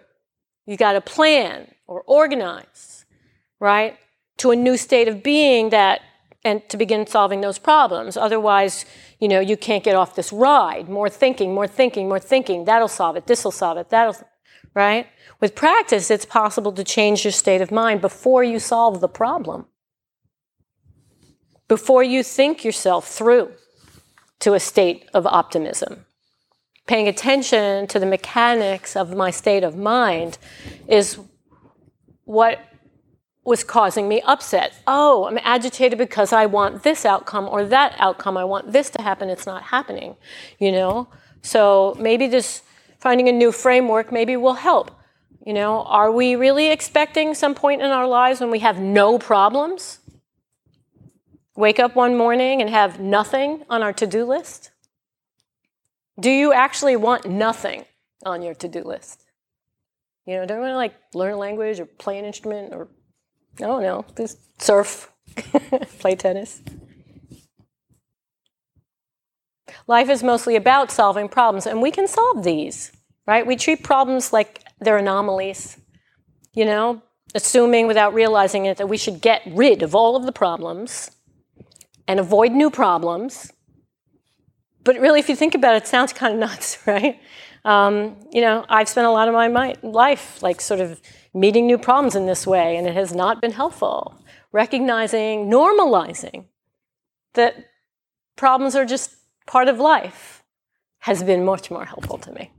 You 0.66 0.78
got 0.78 0.94
to 0.94 1.02
plan 1.02 1.74
or 1.88 2.04
organize, 2.06 3.06
right? 3.60 3.98
To 4.38 4.52
a 4.52 4.56
new 4.56 4.78
state 4.78 5.08
of 5.08 5.24
being 5.24 5.72
that 5.72 6.02
and 6.44 6.68
to 6.70 6.78
begin 6.78 7.06
solving 7.06 7.42
those 7.42 7.60
problems. 7.60 8.18
Otherwise, 8.18 8.86
you 9.20 9.28
know, 9.28 9.40
you 9.40 9.56
can't 9.56 9.84
get 9.84 9.96
off 9.96 10.16
this 10.16 10.34
ride. 10.34 10.90
More 10.90 11.10
thinking, 11.10 11.54
more 11.54 11.68
thinking, 11.68 12.08
more 12.08 12.20
thinking. 12.20 12.66
That'll 12.66 12.88
solve 12.88 13.16
it. 13.16 13.28
This'll 13.28 13.52
solve 13.52 13.78
it. 13.78 13.90
That'll, 13.90 14.16
right? 14.74 15.08
With 15.40 15.56
practice, 15.56 16.10
it's 16.10 16.26
possible 16.26 16.72
to 16.72 16.84
change 16.84 17.24
your 17.24 17.32
state 17.32 17.62
of 17.62 17.72
mind 17.72 18.02
before 18.02 18.44
you 18.44 18.60
solve 18.60 19.02
the 19.02 19.08
problem. 19.08 19.68
Before 21.68 22.04
you 22.04 22.24
think 22.24 22.66
yourself 22.66 23.08
through 23.08 23.52
to 24.40 24.54
a 24.54 24.60
state 24.60 25.08
of 25.14 25.26
optimism. 25.28 26.06
Paying 26.88 27.08
attention 27.08 27.88
to 27.88 28.00
the 28.00 28.06
mechanics 28.06 28.96
of 28.96 29.16
my 29.16 29.30
state 29.30 29.64
of 29.64 29.78
mind 29.78 30.38
is 30.88 31.20
what 32.26 32.60
was 33.44 33.64
causing 33.64 34.08
me 34.08 34.22
upset. 34.22 34.74
Oh, 34.86 35.26
I'm 35.26 35.40
agitated 35.42 35.98
because 35.98 36.32
I 36.32 36.46
want 36.46 36.84
this 36.84 37.06
outcome 37.06 37.48
or 37.50 37.66
that 37.66 37.96
outcome. 37.98 38.38
I 38.38 38.44
want 38.44 38.72
this 38.72 38.90
to 38.92 39.02
happen. 39.02 39.30
It's 39.30 39.48
not 39.48 39.64
happening, 39.64 40.16
you 40.60 40.72
know? 40.72 41.08
So 41.42 41.96
maybe 42.00 42.28
just 42.28 42.64
finding 43.00 43.28
a 43.28 43.32
new 43.32 43.52
framework 43.52 44.12
maybe 44.12 44.38
will 44.38 44.54
help. 44.54 44.92
You 45.44 45.54
know, 45.54 45.82
are 45.84 46.12
we 46.12 46.36
really 46.36 46.68
expecting 46.68 47.34
some 47.34 47.56
point 47.56 47.82
in 47.82 47.90
our 47.90 48.08
lives 48.08 48.40
when 48.40 48.52
we 48.52 48.60
have 48.60 48.80
no 48.80 49.18
problems? 49.18 50.00
Wake 51.56 51.80
up 51.80 51.96
one 51.96 52.16
morning 52.16 52.62
and 52.62 52.70
have 52.70 53.00
nothing 53.00 53.64
on 53.68 53.82
our 53.82 53.92
to 53.94 54.06
do 54.06 54.24
list? 54.24 54.70
Do 56.20 56.30
you 56.30 56.54
actually 56.54 56.96
want 56.96 57.26
nothing 57.26 57.86
on 58.24 58.44
your 58.44 58.54
to 58.56 58.68
do 58.68 58.84
list? 58.84 59.26
You 60.28 60.36
know, 60.36 60.46
don't 60.46 60.58
you 60.58 60.62
want 60.62 60.74
to 60.74 60.78
like 60.78 60.94
learn 61.16 61.34
a 61.34 61.38
language 61.38 61.80
or 61.80 61.88
play 61.88 62.20
an 62.20 62.26
instrument 62.26 62.72
or 62.72 62.88
Don't 63.58 63.84
know, 63.84 64.06
just 64.18 64.38
surf, 64.62 65.12
play 66.00 66.16
tennis. 66.16 66.62
Life 69.88 70.10
is 70.10 70.24
mostly 70.24 70.56
about 70.56 70.92
solving 70.92 71.28
problems, 71.28 71.66
and 71.66 71.82
we 71.82 71.92
can 71.92 72.08
solve 72.08 72.44
these, 72.44 72.92
right? 73.28 73.46
We 73.46 73.56
treat 73.56 73.84
problems 73.84 74.34
like 74.34 74.64
they're 74.80 74.98
anomalies, 74.98 75.78
you 76.54 76.66
know, 76.66 77.02
assuming 77.34 77.88
without 77.88 78.14
realizing 78.14 78.66
it 78.66 78.78
that 78.78 78.88
we 78.88 78.98
should 78.98 79.22
get 79.22 79.42
rid 79.48 79.84
of 79.84 79.96
all 79.96 80.16
of 80.16 80.26
the 80.26 80.32
problems 80.32 81.12
and 82.08 82.20
avoid 82.20 82.52
new 82.52 82.70
problems. 82.70 83.52
But 84.84 85.00
really, 85.00 85.20
if 85.20 85.30
you 85.30 85.36
think 85.36 85.56
about 85.56 85.76
it, 85.76 85.84
it 85.84 85.88
sounds 85.88 86.14
kind 86.14 86.34
of 86.34 86.40
nuts, 86.50 86.78
right? 86.86 87.20
Um, 87.64 88.18
you 88.32 88.42
know, 88.42 88.66
I've 88.70 88.90
spent 88.90 89.08
a 89.08 89.12
lot 89.12 89.28
of 89.28 89.34
my 89.34 89.76
life 89.84 90.42
like 90.42 90.60
sort 90.62 90.80
of 90.80 91.00
meeting 91.34 91.66
new 91.66 91.78
problems 91.78 92.16
in 92.16 92.26
this 92.26 92.46
way, 92.46 92.76
and 92.78 92.88
it 92.88 92.96
has 92.96 93.14
not 93.14 93.42
been 93.42 93.52
helpful. 93.52 94.18
Recognizing, 94.52 95.50
normalizing 95.50 96.46
that 97.34 97.56
problems 98.36 98.76
are 98.76 98.86
just 98.86 99.16
part 99.46 99.68
of 99.68 99.80
life 99.80 100.44
has 101.00 101.24
been 101.24 101.46
much 101.46 101.72
more 101.72 101.86
helpful 101.86 102.18
to 102.18 102.32
me. 102.32 102.52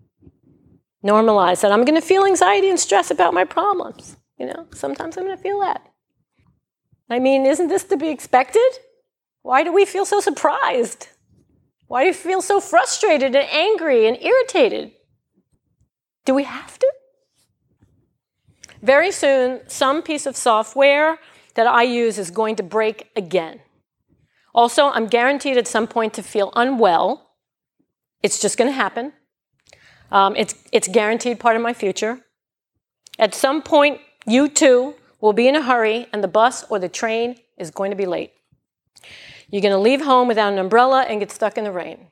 Normalize 1.04 1.60
that 1.60 1.72
I'm 1.72 1.84
going 1.84 2.00
to 2.00 2.06
feel 2.06 2.24
anxiety 2.24 2.68
and 2.68 2.78
stress 2.78 3.10
about 3.10 3.34
my 3.34 3.44
problems. 3.44 4.16
You 4.38 4.46
know, 4.46 4.66
sometimes 4.72 5.16
I'm 5.16 5.24
going 5.24 5.36
to 5.36 5.42
feel 5.42 5.60
that. 5.60 5.82
I 7.10 7.18
mean, 7.18 7.44
isn't 7.44 7.68
this 7.68 7.84
to 7.84 7.96
be 7.96 8.08
expected? 8.08 8.70
Why 9.42 9.64
do 9.64 9.72
we 9.72 9.84
feel 9.84 10.04
so 10.04 10.20
surprised? 10.20 11.08
Why 11.88 12.02
do 12.02 12.08
you 12.08 12.14
feel 12.14 12.40
so 12.40 12.60
frustrated 12.60 13.36
and 13.36 13.48
angry 13.50 14.06
and 14.06 14.16
irritated? 14.22 14.92
Do 16.24 16.34
we 16.34 16.44
have 16.44 16.78
to? 16.78 16.92
Very 18.82 19.12
soon, 19.12 19.60
some 19.68 20.02
piece 20.02 20.26
of 20.26 20.36
software 20.36 21.18
that 21.54 21.66
I 21.66 21.84
use 21.84 22.18
is 22.18 22.30
going 22.30 22.56
to 22.56 22.62
break 22.62 23.10
again. 23.14 23.60
Also, 24.54 24.88
I'm 24.90 25.06
guaranteed 25.06 25.56
at 25.56 25.68
some 25.68 25.86
point 25.86 26.14
to 26.14 26.22
feel 26.22 26.52
unwell. 26.56 27.30
It's 28.22 28.40
just 28.40 28.58
going 28.58 28.68
to 28.68 28.74
happen. 28.74 29.12
Um, 30.10 30.34
it's, 30.36 30.54
it's 30.72 30.88
guaranteed 30.88 31.40
part 31.40 31.56
of 31.56 31.62
my 31.62 31.72
future. 31.72 32.20
At 33.18 33.34
some 33.34 33.62
point, 33.62 34.00
you 34.26 34.48
too 34.48 34.94
will 35.20 35.32
be 35.32 35.48
in 35.48 35.56
a 35.56 35.62
hurry, 35.62 36.06
and 36.12 36.22
the 36.22 36.28
bus 36.28 36.64
or 36.68 36.78
the 36.78 36.88
train 36.88 37.36
is 37.56 37.70
going 37.70 37.90
to 37.92 37.96
be 37.96 38.06
late. 38.06 38.32
You're 39.48 39.62
going 39.62 39.72
to 39.72 39.78
leave 39.78 40.02
home 40.02 40.28
without 40.28 40.52
an 40.52 40.58
umbrella 40.58 41.02
and 41.02 41.20
get 41.20 41.30
stuck 41.30 41.56
in 41.56 41.64
the 41.64 41.72
rain. 41.72 42.08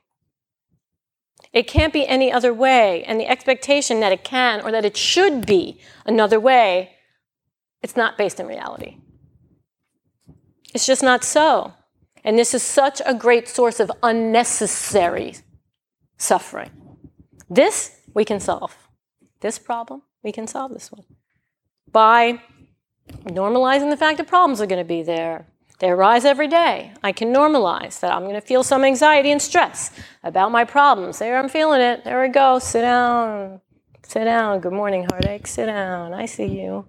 It 1.53 1.67
can't 1.67 1.93
be 1.93 2.07
any 2.07 2.31
other 2.31 2.53
way. 2.53 3.03
And 3.03 3.19
the 3.19 3.27
expectation 3.27 3.99
that 3.99 4.11
it 4.11 4.23
can 4.23 4.61
or 4.61 4.71
that 4.71 4.85
it 4.85 4.95
should 4.95 5.45
be 5.45 5.79
another 6.05 6.39
way, 6.39 6.95
it's 7.81 7.97
not 7.97 8.17
based 8.17 8.39
in 8.39 8.47
reality. 8.47 8.97
It's 10.73 10.85
just 10.85 11.03
not 11.03 11.23
so. 11.23 11.73
And 12.23 12.37
this 12.37 12.53
is 12.53 12.63
such 12.63 13.01
a 13.05 13.13
great 13.13 13.47
source 13.47 13.79
of 13.79 13.91
unnecessary 14.01 15.35
suffering. 16.17 16.69
This 17.49 17.99
we 18.13 18.23
can 18.23 18.39
solve. 18.39 18.77
This 19.41 19.57
problem, 19.57 20.03
we 20.23 20.31
can 20.31 20.47
solve 20.47 20.71
this 20.71 20.91
one 20.91 21.03
by 21.91 22.41
normalizing 23.25 23.89
the 23.89 23.97
fact 23.97 24.17
that 24.17 24.27
problems 24.27 24.61
are 24.61 24.65
going 24.65 24.79
to 24.81 24.87
be 24.87 25.03
there, 25.03 25.47
they 25.81 25.89
arise 25.89 26.25
every 26.25 26.47
day. 26.47 26.93
I 27.01 27.11
can 27.11 27.33
normalize 27.33 28.01
that 28.01 28.13
I'm 28.13 28.21
going 28.21 28.35
to 28.35 28.41
feel 28.41 28.63
some 28.63 28.85
anxiety 28.85 29.31
and 29.31 29.41
stress 29.41 29.91
about 30.23 30.51
my 30.51 30.63
problems. 30.63 31.17
There, 31.17 31.39
I'm 31.39 31.49
feeling 31.49 31.81
it. 31.81 32.03
There 32.03 32.21
we 32.21 32.27
go. 32.27 32.59
Sit 32.59 32.81
down. 32.81 33.61
Sit 34.03 34.25
down. 34.25 34.59
Good 34.59 34.73
morning, 34.73 35.07
heartache. 35.09 35.47
Sit 35.47 35.65
down. 35.65 36.13
I 36.13 36.27
see 36.27 36.45
you. 36.45 36.85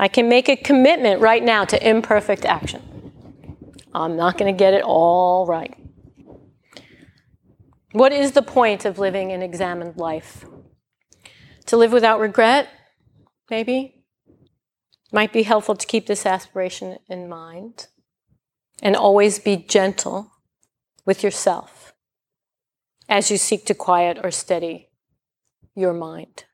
I 0.00 0.08
can 0.08 0.28
make 0.28 0.48
a 0.48 0.56
commitment 0.56 1.20
right 1.20 1.42
now 1.42 1.64
to 1.64 1.88
imperfect 1.88 2.44
action. 2.44 2.82
I'm 3.94 4.16
not 4.16 4.36
going 4.36 4.52
to 4.52 4.58
get 4.58 4.74
it 4.74 4.82
all 4.82 5.46
right. 5.46 5.72
What 7.92 8.12
is 8.12 8.32
the 8.32 8.42
point 8.42 8.84
of 8.84 8.98
living 8.98 9.30
an 9.30 9.42
examined 9.42 9.96
life? 9.96 10.44
To 11.66 11.76
live 11.76 11.92
without 11.92 12.18
regret, 12.18 12.68
maybe? 13.48 13.95
Might 15.12 15.32
be 15.32 15.44
helpful 15.44 15.76
to 15.76 15.86
keep 15.86 16.06
this 16.06 16.26
aspiration 16.26 16.98
in 17.08 17.28
mind 17.28 17.86
and 18.82 18.96
always 18.96 19.38
be 19.38 19.56
gentle 19.56 20.32
with 21.04 21.22
yourself 21.22 21.94
as 23.08 23.30
you 23.30 23.36
seek 23.36 23.64
to 23.66 23.74
quiet 23.74 24.18
or 24.22 24.30
steady 24.30 24.88
your 25.74 25.92
mind. 25.92 26.44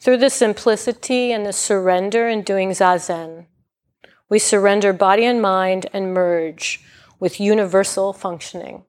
Through 0.00 0.18
the 0.18 0.30
simplicity 0.30 1.32
and 1.32 1.44
the 1.44 1.52
surrender 1.52 2.28
in 2.28 2.42
doing 2.42 2.70
zazen, 2.70 3.46
we 4.28 4.38
surrender 4.38 4.92
body 4.92 5.24
and 5.24 5.42
mind 5.42 5.86
and 5.92 6.14
merge 6.14 6.80
with 7.18 7.40
universal 7.40 8.12
functioning 8.12 8.84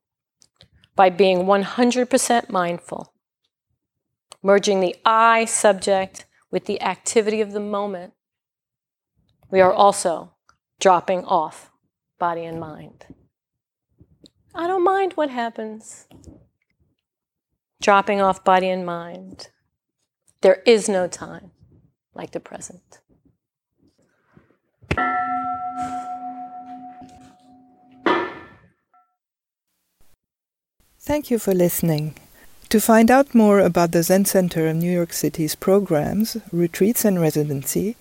by 0.95 1.09
being 1.09 1.45
100% 1.45 2.49
mindful, 2.49 3.13
merging 4.43 4.79
the 4.79 4.95
I 5.05 5.45
subject 5.45 6.25
with 6.51 6.65
the 6.65 6.81
activity 6.81 7.41
of 7.41 7.51
the 7.51 7.59
moment, 7.59 8.13
we 9.49 9.61
are 9.61 9.73
also 9.73 10.33
dropping 10.79 11.23
off 11.25 11.71
body 12.19 12.45
and 12.45 12.59
mind. 12.59 13.05
I 14.53 14.67
don't 14.67 14.83
mind 14.83 15.13
what 15.13 15.29
happens. 15.29 16.07
Dropping 17.81 18.21
off 18.21 18.43
body 18.43 18.69
and 18.69 18.85
mind. 18.85 19.49
There 20.41 20.61
is 20.65 20.89
no 20.89 21.07
time 21.07 21.51
like 22.13 22.31
the 22.31 22.39
present. 22.39 23.01
Thank 30.99 31.31
you 31.31 31.39
for 31.39 31.53
listening. 31.53 32.15
To 32.71 32.81
find 32.81 33.09
out 33.09 33.33
more 33.33 33.61
about 33.61 33.93
the 33.93 34.03
Zen 34.03 34.25
Center 34.25 34.67
of 34.67 34.75
New 34.75 34.91
York 34.91 35.13
City's 35.13 35.55
programs, 35.55 36.35
retreats, 36.51 37.05
and 37.05 37.21
residency, 37.21 37.95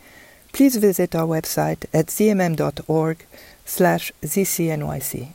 please 0.53 0.75
visit 0.75 1.15
our 1.15 1.27
website 1.27 1.85
at 1.95 2.07
zmm.org 2.07 3.25
slash 3.65 4.11
zcnyc. 4.23 5.29